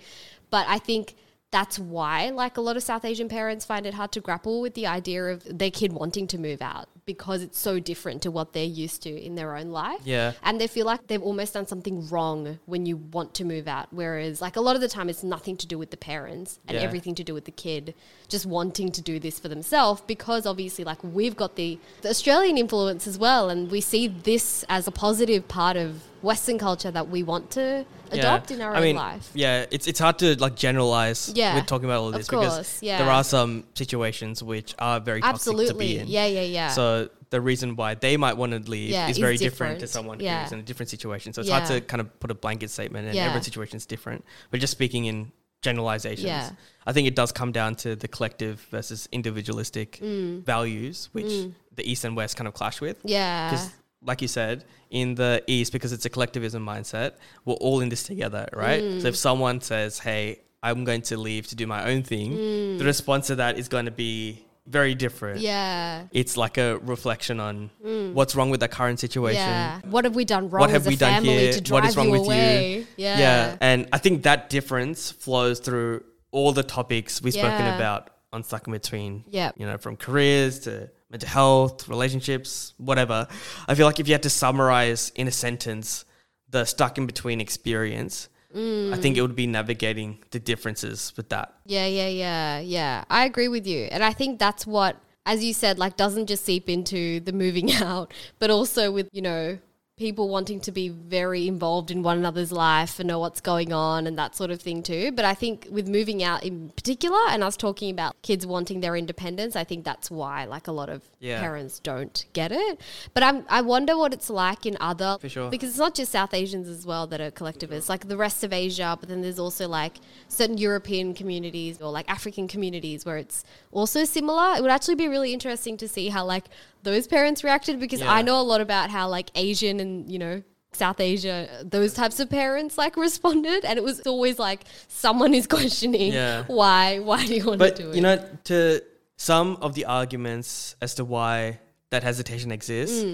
[0.49, 1.15] But I think
[1.51, 4.73] that's why like a lot of South Asian parents find it hard to grapple with
[4.73, 8.53] the idea of their kid wanting to move out because it's so different to what
[8.53, 9.99] they're used to in their own life.
[10.05, 10.31] Yeah.
[10.43, 13.87] And they feel like they've almost done something wrong when you want to move out.
[13.91, 16.77] Whereas like a lot of the time it's nothing to do with the parents and
[16.77, 16.83] Yeah.
[16.83, 17.95] everything to do with the kid
[18.29, 22.57] just wanting to do this for themselves because obviously like we've got the, the australian
[22.57, 27.07] influence as well and we see this as a positive part of western culture that
[27.09, 30.35] we want to adopt in our I own mean, life Yeah, it's it's hard to
[30.39, 32.97] like generalize Yeah, we're talking about all of this course, because yeah.
[32.99, 36.07] there are some situations which are very toxic to be absolutely in.
[36.07, 39.37] yeah yeah yeah So the reason why they might want to leave Yeah, is very
[39.37, 39.79] different.
[39.79, 40.43] to someone Yeah.
[40.43, 41.31] who's in a different situation.
[41.33, 43.29] So it's hard to kind of put a blanket statement, and Yeah.
[43.29, 44.25] every situation is different.
[44.49, 45.31] But just speaking in
[45.61, 46.49] generalizations, Yeah.
[46.85, 50.43] I think it does come down to the collective versus individualistic Mm.
[50.43, 51.31] values, which
[51.79, 52.97] the East and West kind of clash with.
[53.05, 53.69] yeah Because,
[54.03, 57.13] like you said, in the East, because it's a collectivism mindset,
[57.45, 58.81] we're all in this together, right?
[58.81, 59.01] Mm.
[59.01, 62.85] So if someone says, "Hey, I'm going to leave to do my own thing," the
[62.85, 65.43] response to that is going to be very different Mm.
[65.43, 67.71] yeah it's like a reflection on
[68.13, 69.41] what's wrong with the current situation.
[69.41, 69.45] Mm.
[69.47, 71.53] yeah what have we done wrong What have as a we done family here?
[71.53, 72.27] to drive is wrong you with you?
[72.27, 73.57] away yeah Yeah.
[73.59, 78.67] And I think that difference flows through all the topics we've spoken about on Stuck
[78.67, 79.23] in Between.
[79.29, 79.55] Yep.
[79.57, 83.27] You know, from careers to mental health, relationships, whatever.
[83.67, 86.05] I feel like if you had to summarize in a sentence
[86.49, 91.53] the Stuck in Between experience, I think it would be navigating the differences with that.
[91.65, 93.03] Yeah, yeah, yeah, yeah.
[93.09, 93.83] I agree with you.
[93.85, 97.71] And I think that's what, as you said, like doesn't just seep into the moving
[97.89, 99.57] out, but also with, you know,
[100.01, 104.07] people wanting to be very involved in one another's life and know what's going on
[104.07, 105.11] and that sort of thing too.
[105.11, 108.95] But I think with moving out in particular and us talking about kids wanting their
[108.95, 111.39] independence, I think that's why like a lot of Yeah.
[111.39, 112.81] parents don't get it.
[113.13, 115.49] But I'm, I wonder what it's like in other For sure.
[115.51, 118.51] because it's not just South Asians as well that are collectivists, like the rest of
[118.51, 119.97] Asia, but then there's also like
[120.29, 124.55] certain European communities or like African communities where it's also similar.
[124.57, 126.45] It would actually be really interesting to see how like
[126.83, 128.11] those parents reacted because Yeah.
[128.13, 132.19] I know a lot about how like Asian and, you know, South Asia, those types
[132.19, 136.43] of parents like responded, and it was always like someone is questioning Yeah.
[136.47, 137.95] why, why do you want But to do it?
[137.95, 138.81] you know, to
[139.17, 141.59] some of the arguments as to why
[141.91, 143.05] that hesitation exists,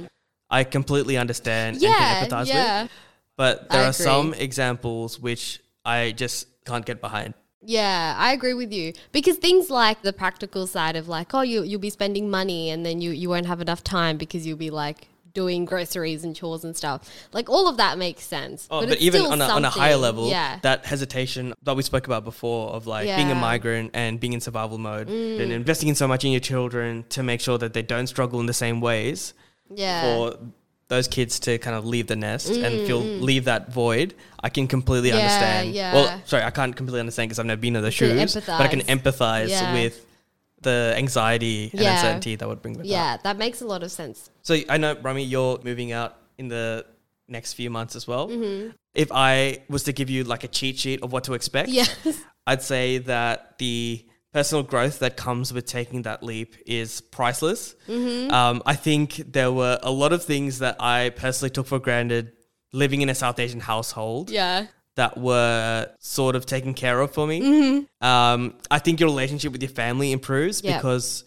[0.49, 1.81] I completely understand Mm.
[1.81, 1.89] yeah,
[2.21, 2.83] and can empathize yeah.
[2.83, 2.91] with.
[3.35, 4.05] But there I are agree.
[4.05, 7.33] some examples which I just can't get behind.
[7.61, 11.63] Yeah, I agree with you because things like the practical side of like, oh, you
[11.63, 14.69] you'll be spending money and then you you won't have enough time because you'll be
[14.69, 17.09] like doing groceries and chores and stuff.
[17.31, 18.67] Like all of that makes sense.
[18.71, 21.83] Oh, but, it's even on a, on a higher level, yeah, that hesitation that we
[21.83, 23.41] spoke about before of like being a Mm.
[23.41, 27.21] migrant and being in survival mode and investing in so much in your children to
[27.21, 29.33] make sure that they don't struggle in the same ways
[29.73, 30.37] yeah, for
[30.89, 34.13] those kids to kind of leave the nest and feel leave that void.
[34.41, 35.73] I can completely Mm, Yeah, understand.
[35.73, 35.93] yeah.
[35.93, 38.67] Well, sorry, I can't completely understand because I've never been in can shoes, but I
[38.67, 39.49] can empathise.
[39.49, 39.73] Yeah.
[39.73, 40.05] with
[40.61, 42.87] the anxiety and uncertainty that would bring with that.
[42.91, 43.17] yeah.
[43.23, 44.29] That makes a lot of sense.
[44.41, 46.83] So I know, Romy, you're moving out in the
[47.27, 48.27] next few months as well.
[48.29, 48.69] Mm-hmm.
[48.95, 51.95] If I was to give you like a cheat sheet of what to expect, Yes,
[52.47, 57.75] I'd say that the personal growth that comes with taking that leap is priceless.
[57.87, 58.31] Mm-hmm.
[58.31, 62.33] Um, I think there were a lot of things that I personally took for granted
[62.73, 67.25] living in a South Asian household yeah, that were sort of taken care of for
[67.25, 67.87] me.
[68.01, 70.67] Um, I think your relationship with your family improves Mm-hmm.
[70.67, 70.81] Yep.
[70.81, 71.23] because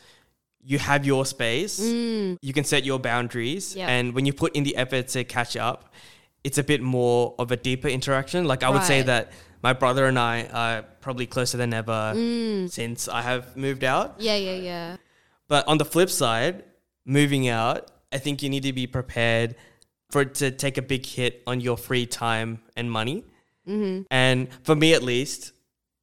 [0.62, 3.76] you have your space, you can set your boundaries, Mm.
[3.78, 3.88] Yep.
[3.88, 5.94] and when you put in the effort to catch up,
[6.44, 8.44] it's a bit more of a deeper interaction.
[8.44, 9.32] Like I would say that
[9.62, 12.70] my brother and I are probably closer than ever Mm.
[12.70, 14.16] since I have moved out.
[14.18, 14.96] yeah, yeah, yeah.
[15.48, 16.64] But on the flip side,
[17.04, 19.54] moving out, I think you need to be prepared
[20.10, 23.24] for it to take a big hit on your free time and money.
[23.68, 24.02] Mm-hmm.
[24.10, 25.52] And for me, at least,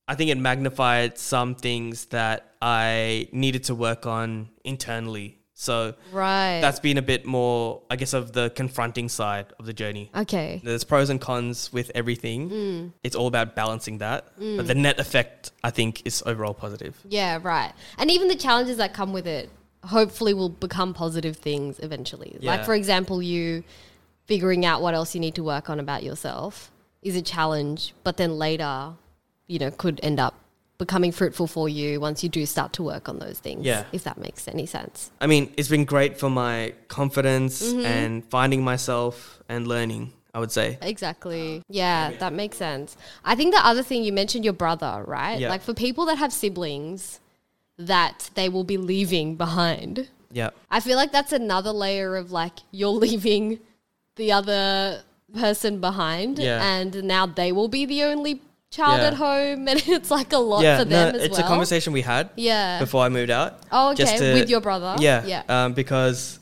[0.07, 5.39] I think it magnified some things that I needed to work on internally.
[5.59, 6.61] So Right.
[6.61, 10.11] that's been a bit more, I guess, of the confronting side of the journey.
[10.15, 10.61] okay.
[10.63, 12.49] There's pros and cons with everything.
[12.49, 12.93] Mm.
[13.03, 14.27] It's all about balancing that.
[14.37, 16.95] But the net effect, I think, is overall positive.
[17.09, 17.73] Yeah, right.
[17.97, 19.49] And even the challenges that come with it
[19.83, 22.37] hopefully will become positive things eventually.
[22.39, 22.51] Yeah.
[22.51, 23.63] Like, for example, you
[24.25, 28.17] figuring out what else you need to work on about yourself is a challenge, but
[28.17, 28.93] then later,
[29.47, 30.35] you know, could end up
[30.77, 33.65] becoming fruitful for you once you do start to work on those things.
[33.65, 33.85] Yeah.
[33.91, 35.11] If that makes any sense.
[35.19, 37.85] I mean, it's been great for my confidence Mm-hmm.
[37.85, 40.77] and finding myself and learning, I would say.
[40.81, 41.63] Exactly.
[41.69, 42.95] Yeah, that makes sense.
[43.25, 45.39] I think the other thing you mentioned your brother, right?
[45.39, 45.49] Yeah.
[45.49, 47.19] Like for people that have siblings
[47.77, 50.09] that they will be leaving behind.
[50.31, 50.49] Yeah.
[50.69, 53.59] I feel like that's another layer of like you're leaving
[54.15, 55.01] the other
[55.33, 56.63] person behind Yeah.
[56.63, 59.07] and now they will be the only child Yeah.
[59.07, 61.45] at home and it's like a lot for them as it's well.
[61.45, 62.79] a conversation we had Yeah.
[62.79, 63.59] before I moved out.
[63.71, 64.03] Oh, okay.
[64.03, 64.95] just to- With your brother.
[64.99, 65.43] Yeah, Yeah.
[65.47, 66.39] Um, because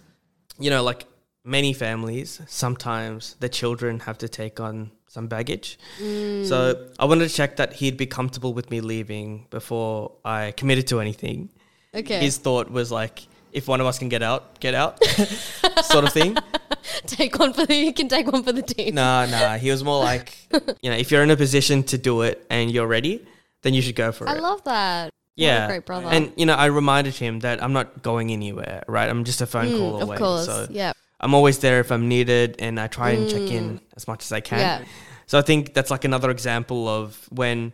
[0.58, 1.06] you know, like
[1.44, 5.78] many families, sometimes the children have to take on some baggage.
[6.02, 6.46] Mm.
[6.48, 10.88] So I wanted to check that he'd be comfortable with me leaving before I committed
[10.88, 11.50] to anything.
[11.94, 12.20] okay.
[12.20, 15.02] His thought was like, if one of us can get out, get out,
[15.84, 16.36] sort of thing.
[17.08, 18.96] take one for the you can take one for the team.
[18.96, 19.58] Nah, nah.
[19.58, 20.36] He was more like,
[20.82, 23.26] you know, if you're in a position to do it and you're ready,
[23.64, 24.38] then you should go for I it.
[24.38, 25.10] I love that.
[25.36, 26.08] yeah, great brother.
[26.08, 28.84] And you know, I reminded him that I'm not going anywhere.
[28.88, 30.16] Right, I'm just a phone Mm, call away.
[30.16, 30.46] of course.
[30.46, 30.94] So yeah.
[31.20, 34.32] I'm always there if I'm needed, and I try and check in as much as
[34.32, 34.60] I can.
[34.60, 34.62] Mm.
[34.82, 34.86] Yeah.
[35.28, 37.74] So I think that's like another example of when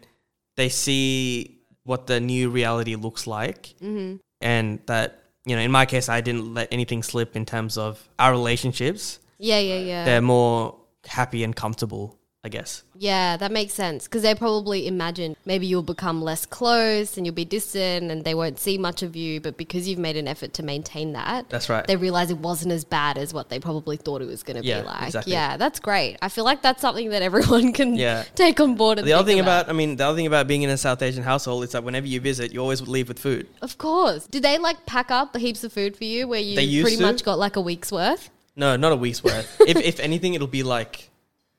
[0.55, 4.17] they see what the new reality looks like, Mm-hmm.
[4.41, 8.07] and that you know, in my case, I didn't let anything slip in terms of
[8.19, 9.19] our relationships.
[9.37, 10.05] Yeah, yeah, yeah.
[10.05, 12.81] They're more happy and comfortable, I guess.
[12.97, 17.35] Yeah, that makes sense because they probably imagine maybe you'll become less close and you'll
[17.35, 19.39] be distant and they won't see much of you.
[19.39, 21.85] But because you've made an effort to maintain that, That's right.
[21.85, 24.67] they realize it wasn't as bad as what they probably thought it was going to
[24.67, 25.03] Yeah, be like.
[25.03, 25.33] exactly.
[25.33, 26.17] Yeah, that's great.
[26.23, 28.23] I feel like that's something that everyone can Yeah.
[28.33, 28.97] take on board.
[28.97, 31.21] The other thing about, I mean, the other thing about being in a South Asian
[31.21, 33.47] household is that whenever you visit, you always leave with food.
[33.61, 36.97] of course, do they like pack up heaps of food for you where you pretty
[36.97, 37.03] to.
[37.03, 38.31] much got like a week's worth?
[38.55, 39.61] No, not a week's worth.
[39.67, 41.09] if, if anything, it'll be like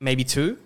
[0.01, 0.59] maybe two.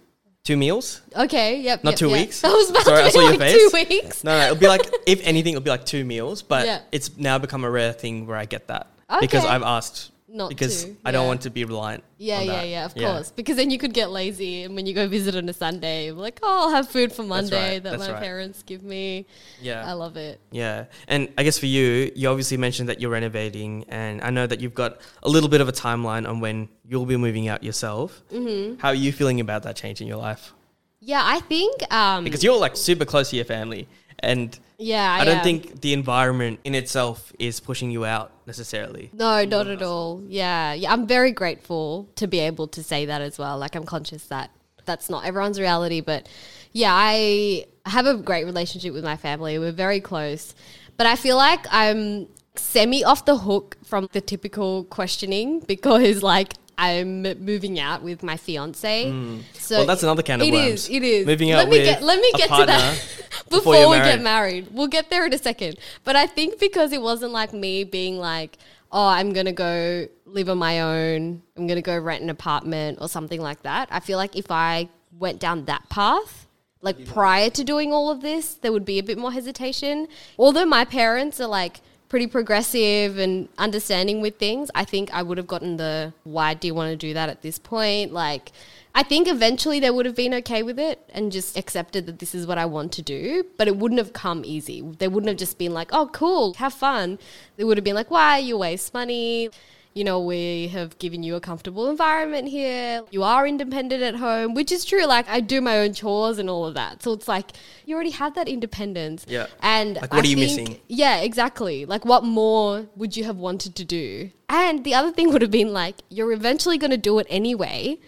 [0.46, 1.02] Two meals.
[1.14, 1.82] Okay, yep.
[1.84, 2.20] Not yep, two yep.
[2.20, 2.44] weeks?
[2.44, 3.52] I was about Sorry, I saw be your face.
[3.54, 4.24] two weeks.
[4.24, 6.42] No, no, it'll be like if anything, it'll be like two meals.
[6.42, 6.80] But Yeah.
[6.92, 8.86] it's now become a rare thing where I get that
[9.20, 11.28] because I've asked Not because to, I don't yeah.
[11.28, 12.04] want to be reliant.
[12.18, 13.30] Yeah, yeah, yeah, of course.
[13.30, 16.14] Because then you could get lazy, and when you go visit on a Sunday, you're
[16.14, 18.22] like, oh, I'll have food for Monday right, that my right.
[18.22, 19.24] parents give me.
[19.62, 19.88] Yeah.
[19.88, 20.38] I love it.
[20.50, 20.84] Yeah.
[21.08, 24.60] And I guess for you, you obviously mentioned that you're renovating, and I know that
[24.60, 28.22] you've got a little bit of a timeline on when you'll be moving out yourself.
[28.30, 28.78] Mm-hmm.
[28.78, 30.52] How are you feeling about that change in your life?
[31.00, 31.90] Yeah, I think.
[31.92, 33.88] Um, Because you're like super close to your family,
[34.20, 35.44] and yeah, I don't am.
[35.44, 39.10] think the environment in itself is pushing you out necessarily.
[39.12, 40.22] No, not at all.
[40.26, 40.92] Yeah, yeah.
[40.92, 43.58] I'm very grateful to be able to say that as well.
[43.58, 44.50] Like, I'm conscious that
[44.84, 46.28] that's not everyone's reality, but
[46.72, 49.58] yeah, I have a great relationship with my family.
[49.58, 50.54] We're very close,
[50.96, 56.54] but I feel like I'm semi off the hook from the typical questioning because, like,
[56.78, 59.04] I'm moving out with my fiance.
[59.04, 59.40] So Hmm.
[59.70, 60.88] Well, that's another can of it worms.
[60.88, 61.26] is, It is.
[61.26, 62.02] Moving let out me with get.
[62.02, 62.94] Let me a get to that
[63.48, 64.68] before before, we get married.
[64.72, 65.78] We'll get there in a second.
[66.04, 68.58] But I think because it wasn't like me being like,
[68.92, 72.30] oh, I'm going to go live on my own, I'm going to go rent an
[72.30, 73.88] apartment or something like that.
[73.90, 76.46] I feel like if I went down that path,
[76.82, 80.08] like prior to doing all of this, there would be a bit more hesitation.
[80.38, 85.38] Although my parents are like pretty progressive and understanding with things, I think I would
[85.38, 88.12] have gotten the why do you want to do that at this point?
[88.12, 88.52] Like,
[88.94, 92.34] I think eventually they would have been okay with it and just accepted that this
[92.34, 94.80] is what I want to do, but it wouldn't have come easy.
[94.80, 97.18] They wouldn't have just been like, oh, cool, have fun.
[97.56, 98.38] They would have been like, why?
[98.38, 99.50] You waste money.
[99.96, 103.00] You know, we have given you a comfortable environment here.
[103.10, 105.06] You are independent at home, which is true.
[105.06, 107.02] Like, I do my own chores and all of that.
[107.02, 107.52] So it's like,
[107.86, 109.24] you already have that independence.
[109.26, 109.46] Yeah.
[109.62, 110.80] And Like, what I are you think- missing?
[110.88, 111.86] Yeah, exactly.
[111.86, 114.30] Like, what more would you have wanted to do?
[114.50, 117.98] And the other thing would have been like, you're eventually going to do it anyway,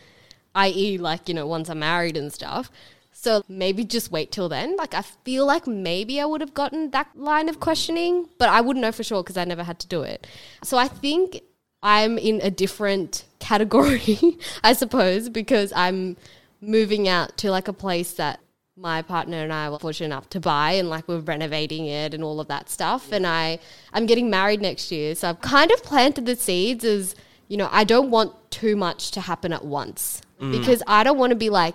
[0.55, 2.71] i.e., like, you know, once I'm married and stuff.
[3.13, 4.77] So maybe just wait till then.
[4.77, 8.61] Like, I feel like maybe I would have gotten that line of questioning, but I
[8.61, 10.27] wouldn't know for sure because I never had to do it.
[10.63, 11.41] So I think
[11.83, 14.19] I'm in a different category,
[14.65, 16.17] I suppose, because I'm
[16.61, 18.41] moving out to like a place that
[18.77, 22.23] my partner and I were fortunate enough to buy and like we're renovating it and
[22.23, 23.13] all of that stuff.
[23.13, 23.59] And I
[23.93, 25.15] I'm getting married next year.
[25.15, 27.15] So I've kind of planted the seeds as,
[27.49, 30.23] you know, I don't want too much to happen at once.
[30.41, 30.53] Mm.
[30.53, 31.75] Because I don't want to be like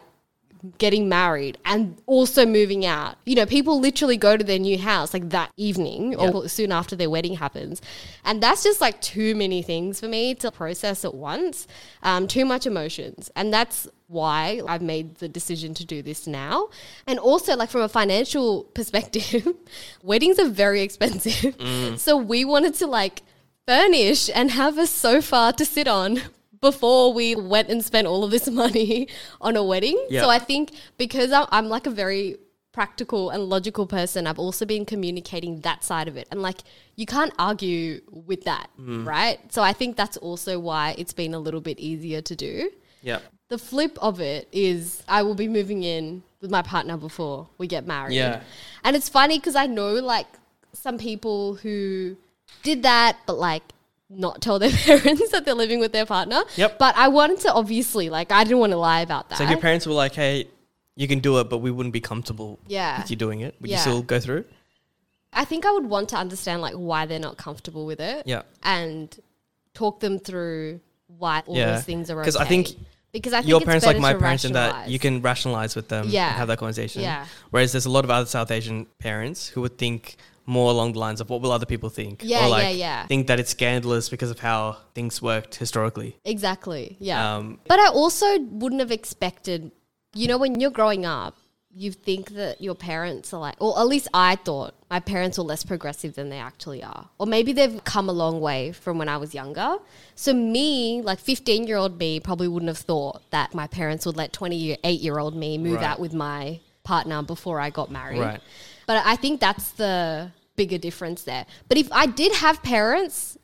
[0.77, 3.17] getting married and also moving out.
[3.25, 6.95] You know, people literally go to their new house like that evening or soon after
[6.95, 7.81] their wedding happens.
[8.23, 11.67] And that's just like too many things for me to process at once,
[12.01, 13.29] um, too much emotions.
[13.35, 16.69] And that's why I've made the decision to do this now.
[17.07, 19.47] And also, like, from a financial perspective,
[20.01, 21.55] weddings are very expensive.
[21.97, 23.21] So we wanted to like
[23.67, 26.21] furnish and have a sofa to sit on
[26.63, 29.07] before we went and spent all of this money
[29.39, 30.03] on a wedding.
[30.09, 30.21] Yeah.
[30.21, 32.37] So I think because I'm, I'm like a very
[32.71, 36.27] practical and logical person, I've also been communicating that side of it.
[36.31, 36.61] And like,
[36.95, 39.05] you can't argue with that, mm.
[39.05, 39.37] right?
[39.51, 42.71] So I think that's also why it's been a little bit easier to do.
[43.01, 43.19] Yeah.
[43.49, 47.67] The flip of it is I will be moving in with my partner before we
[47.67, 48.15] get married.
[48.15, 48.41] Yeah.
[48.83, 50.27] And it's funny because I know like
[50.71, 52.17] some people who
[52.63, 53.63] did that, but like
[54.15, 56.43] not tell their parents that they're living with their partner.
[56.55, 56.79] Yep.
[56.79, 59.37] But I wanted to obviously, like, I didn't want to lie about that.
[59.37, 60.47] So if your parents were like, "Hey,
[60.95, 63.01] you can do it, but we wouldn't be comfortable Yeah.
[63.01, 64.45] with you doing it," would you still go through?
[65.31, 68.27] I think I would want to understand like why they're not comfortable with it.
[68.27, 68.43] Yeah.
[68.61, 69.15] And
[69.73, 71.73] talk them through why all Yeah.
[71.75, 72.25] those things are okay.
[72.27, 72.69] 'Cause I think
[73.11, 75.87] because I think Your it's parents, like my parents, in that you can rationalize with
[75.87, 76.29] them, Yeah.
[76.29, 77.01] and have that conversation.
[77.03, 77.25] Yeah.
[77.51, 80.99] Whereas there's a lot of other South Asian parents who would think more along the
[80.99, 83.05] lines of what will other people think, Yeah, or like yeah, yeah.
[83.07, 86.17] think that it's scandalous because of how things worked historically.
[86.25, 86.97] Exactly.
[86.99, 87.35] Yeah.
[87.37, 89.71] Um, but I also wouldn't have expected,
[90.13, 91.37] you know, when you're growing up,
[91.75, 95.43] you think that your parents are like, or at least I thought my parents were
[95.43, 97.09] less progressive than they actually are.
[97.17, 99.77] Or maybe they've come a long way from when I was younger.
[100.13, 104.15] So, me, like 15 year old me, probably wouldn't have thought that my parents would
[104.17, 105.83] let 28 year old me move Right.
[105.83, 108.19] out with my partner before I got married.
[108.19, 108.41] Right.
[108.85, 111.45] But I think that's the bigger difference there.
[111.67, 113.37] But if I did have parents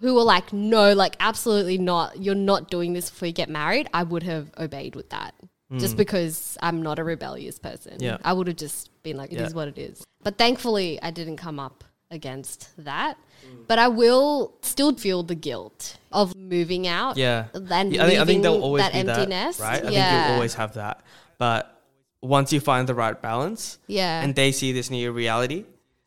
[0.00, 3.88] who were like, no, like absolutely not, you're not doing this before you get married,
[3.92, 5.34] I would have obeyed with that.
[5.78, 5.98] Just mm.
[5.98, 7.96] because I'm not a rebellious person.
[7.98, 8.18] Yeah.
[8.24, 9.56] I would have just been like, it is Yeah.
[9.56, 10.04] what it is.
[10.22, 13.18] But thankfully, I didn't come up against that.
[13.68, 17.16] But I will still feel the guilt of moving out.
[17.16, 19.84] yeah, Then Yeah, I think, I think there'll always that be empty that, right?
[19.84, 20.10] I yeah.
[20.10, 21.02] think you'll always have that,
[21.38, 21.75] but
[22.22, 24.22] once you find the right balance, Yeah.
[24.22, 25.64] and they see this new reality,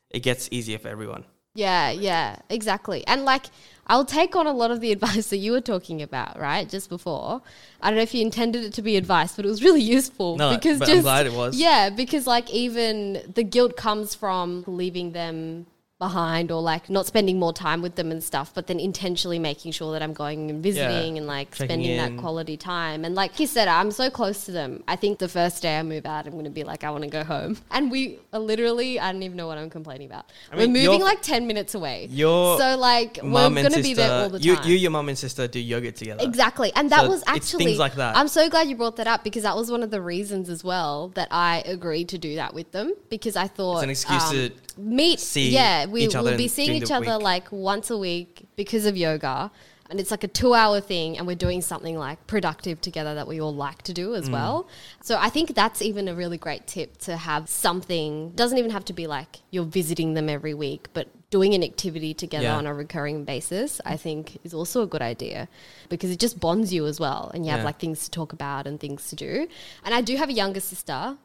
[0.10, 1.24] it gets easier for everyone.
[1.56, 3.06] Yeah, yeah, exactly.
[3.08, 3.48] And like,
[3.88, 6.70] I'll take on a lot of the advice that you were talking about, right?
[6.70, 7.42] Just before.
[7.82, 10.38] I don't know if you intended it to be advice, but it was really useful
[10.38, 11.60] No, because but just I'm glad it was.
[11.60, 15.66] Yeah, because like even the guilt comes from leaving them
[16.00, 19.74] behind or like not spending more time with them and stuff, but then intentionally making
[19.74, 21.98] sure that I'm going and visiting and like spending in.
[21.98, 23.04] that quality time.
[23.04, 24.82] And like he said, I'm so close to them.
[24.88, 27.04] I think the first day I move out, I'm going to be like, I want
[27.04, 27.58] to go home.
[27.72, 30.26] And we are literally, I don't even know what I'm complaining about.
[30.52, 32.08] I We're mean, moving like 10 minutes away.
[32.10, 34.68] Your so like we're going to sister, be there all the time.
[34.68, 36.24] you, your mum and sister do yoga together.
[36.24, 36.72] Exactly.
[36.76, 38.18] And that So was actually things like that.
[38.18, 40.64] I'm so glad you brought that up because that was one of the reasons as
[40.64, 44.24] well that I agreed to do that with them because I thought It's an excuse
[44.24, 47.18] um, to meet see yeah, we each other will be seeing during each the other
[47.18, 47.24] week.
[47.24, 49.52] like once a week because of yoga.
[49.92, 53.28] And it's like a two hour thing, and we're doing something like productive together that
[53.28, 54.20] we all like to do Mm.
[54.20, 54.68] as well.
[55.02, 58.86] So I think that's even a really great tip to have something, doesn't even have
[58.86, 62.58] to be like you're visiting them every week, but doing an activity together Yeah.
[62.58, 65.48] on a recurring basis, I think is also a good idea
[65.90, 67.32] because it just bonds you as well.
[67.34, 67.66] And you have Yeah.
[67.66, 69.48] like things to talk about and things to do.
[69.84, 71.18] And I do have a younger sister.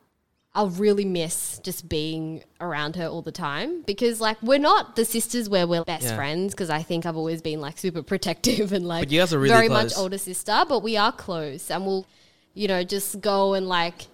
[0.56, 5.04] I'll really miss just being around her all the time because, like, we're not the
[5.04, 6.16] sisters where we're best Yeah.
[6.16, 9.34] friends because I think I've always been like super protective and like But you guys
[9.34, 9.90] are really very close.
[9.96, 12.06] much older sister, but we are close and we'll,
[12.54, 14.06] you know, just go and like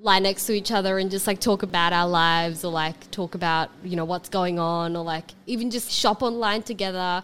[0.00, 3.34] lie next to each other and just like talk about our lives or like talk
[3.36, 7.22] about, you know, what's going on or like even just shop online together.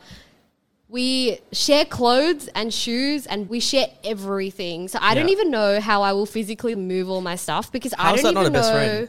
[0.94, 4.86] We share clothes and shoes and we share everything.
[4.86, 8.14] So I don't even know how I will physically move all my stuff because I
[8.14, 8.78] don't that not even a best know.
[8.78, 9.08] friend?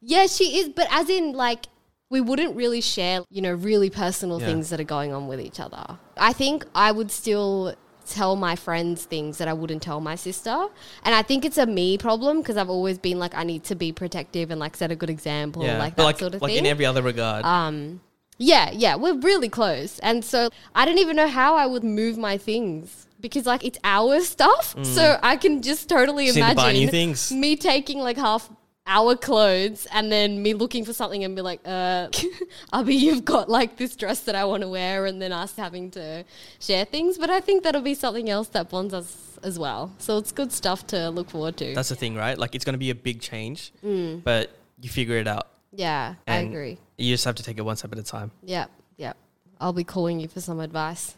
[0.00, 1.66] Yeah, she is, but as in like
[2.08, 4.46] we wouldn't really share, you know, really personal Yeah.
[4.46, 5.84] things that are going on with each other.
[6.16, 7.74] I think I would still
[8.06, 10.66] tell my friends things that I wouldn't tell my sister.
[11.04, 13.74] And I think it's a me problem because I've always been like I need to
[13.74, 16.40] be protective and like set a good example, yeah, like but that like, sort of
[16.40, 16.48] thing.
[16.48, 16.64] like thing.
[16.64, 17.44] in every other regard.
[17.44, 18.00] um
[18.40, 19.98] yeah, yeah, we're really close.
[20.00, 23.78] And so I don't even know how I would move my things because like it's
[23.84, 24.74] our stuff.
[24.82, 27.30] So I can just totally Just need to imagine buy new things.
[27.44, 28.50] me taking like half
[28.86, 32.08] our clothes and then me looking for something and be like, uh,
[32.72, 35.90] Abby, you've got like this dress that I want to wear, and then us having
[35.92, 36.24] to
[36.58, 37.18] share things.
[37.18, 39.92] But I think that'll be something else that bonds us as well.
[39.98, 41.74] So it's good stuff to look forward to.
[41.74, 42.36] That's the thing, right?
[42.38, 45.48] Like it's going to be a big change, but you figure it out.
[45.72, 46.78] yeah, I agree.
[47.00, 48.30] You just have to take it one step at a time.
[48.42, 48.66] Yeah,
[48.98, 49.14] yeah.
[49.58, 51.14] I'll be calling you for some advice.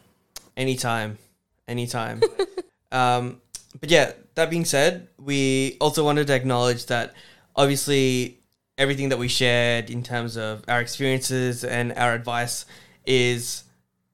[0.55, 1.17] Anytime.
[1.67, 2.21] Anytime.
[2.91, 3.41] um,
[3.81, 7.13] but yeah, that being said, we also wanted to acknowledge that
[7.55, 8.39] obviously
[8.77, 12.65] everything that we shared in terms of our experiences and our advice
[13.05, 13.63] is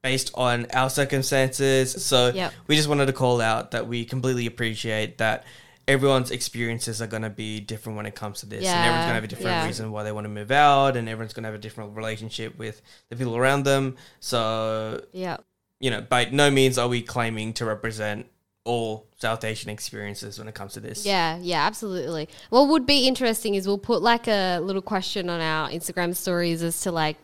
[0.01, 2.03] based on our circumstances.
[2.03, 2.53] So Yep.
[2.67, 5.43] we just wanted to call out that we completely appreciate that
[5.89, 8.63] everyone's experiences are going to be different when it comes to this.
[8.65, 9.65] and everyone's going to have a different yeah.
[9.65, 12.57] reason why they want to move out, and everyone's going to have a different relationship
[12.57, 13.95] with the people around them.
[14.19, 15.37] So Yeah.
[15.79, 18.27] you know, by no means are we claiming to represent
[18.65, 21.05] all South Asian experiences when it comes to this.
[21.05, 22.29] Yeah, yeah, absolutely.
[22.51, 26.61] What would be interesting is we'll put like a little question on our Instagram stories
[26.61, 27.17] as to like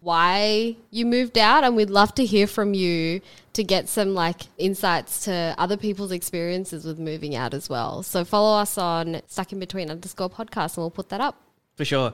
[0.00, 3.20] why you moved out, and we'd love to hear from you
[3.54, 8.02] to get some like insights to other people's experiences with moving out as well.
[8.02, 11.40] So follow us on Stuck in Between underscore podcast, and we'll put that up.
[11.76, 12.12] For sure.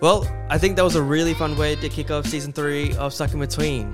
[0.00, 3.12] Well, I think that was a really fun way to kick off season three of
[3.12, 3.92] Stuck in Between.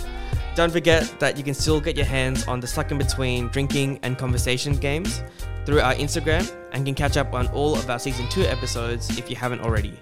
[0.55, 3.98] Don't forget that you can still get your hands on the Stuck in Between drinking
[4.05, 5.20] and conversation games
[5.66, 9.28] through our Instagram and can catch up on all of our season two episodes if
[9.28, 9.98] you haven't already.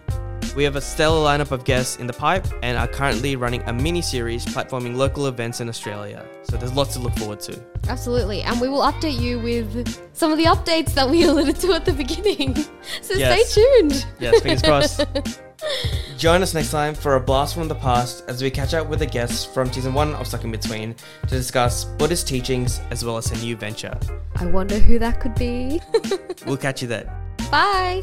[0.55, 3.73] We have a stellar lineup of guests in the pipe and are currently running a
[3.73, 6.27] mini series platforming local events in Australia.
[6.43, 7.59] So there's lots to look forward to.
[7.89, 11.73] Absolutely, and we will update you with some of the updates that we alluded to
[11.73, 12.55] at the beginning.
[13.01, 13.49] so Yes.
[13.51, 14.07] stay tuned.
[14.21, 15.07] Yes, fingers crossed.
[16.17, 19.01] Join us next time for a blast from the past as we catch up with
[19.01, 23.17] the guests from season one of Stuck in Between to discuss Buddhist teachings as well
[23.17, 23.99] as a new venture.
[24.37, 25.81] I wonder who that could be.
[26.47, 27.13] We'll catch you there.
[27.51, 28.03] Bye.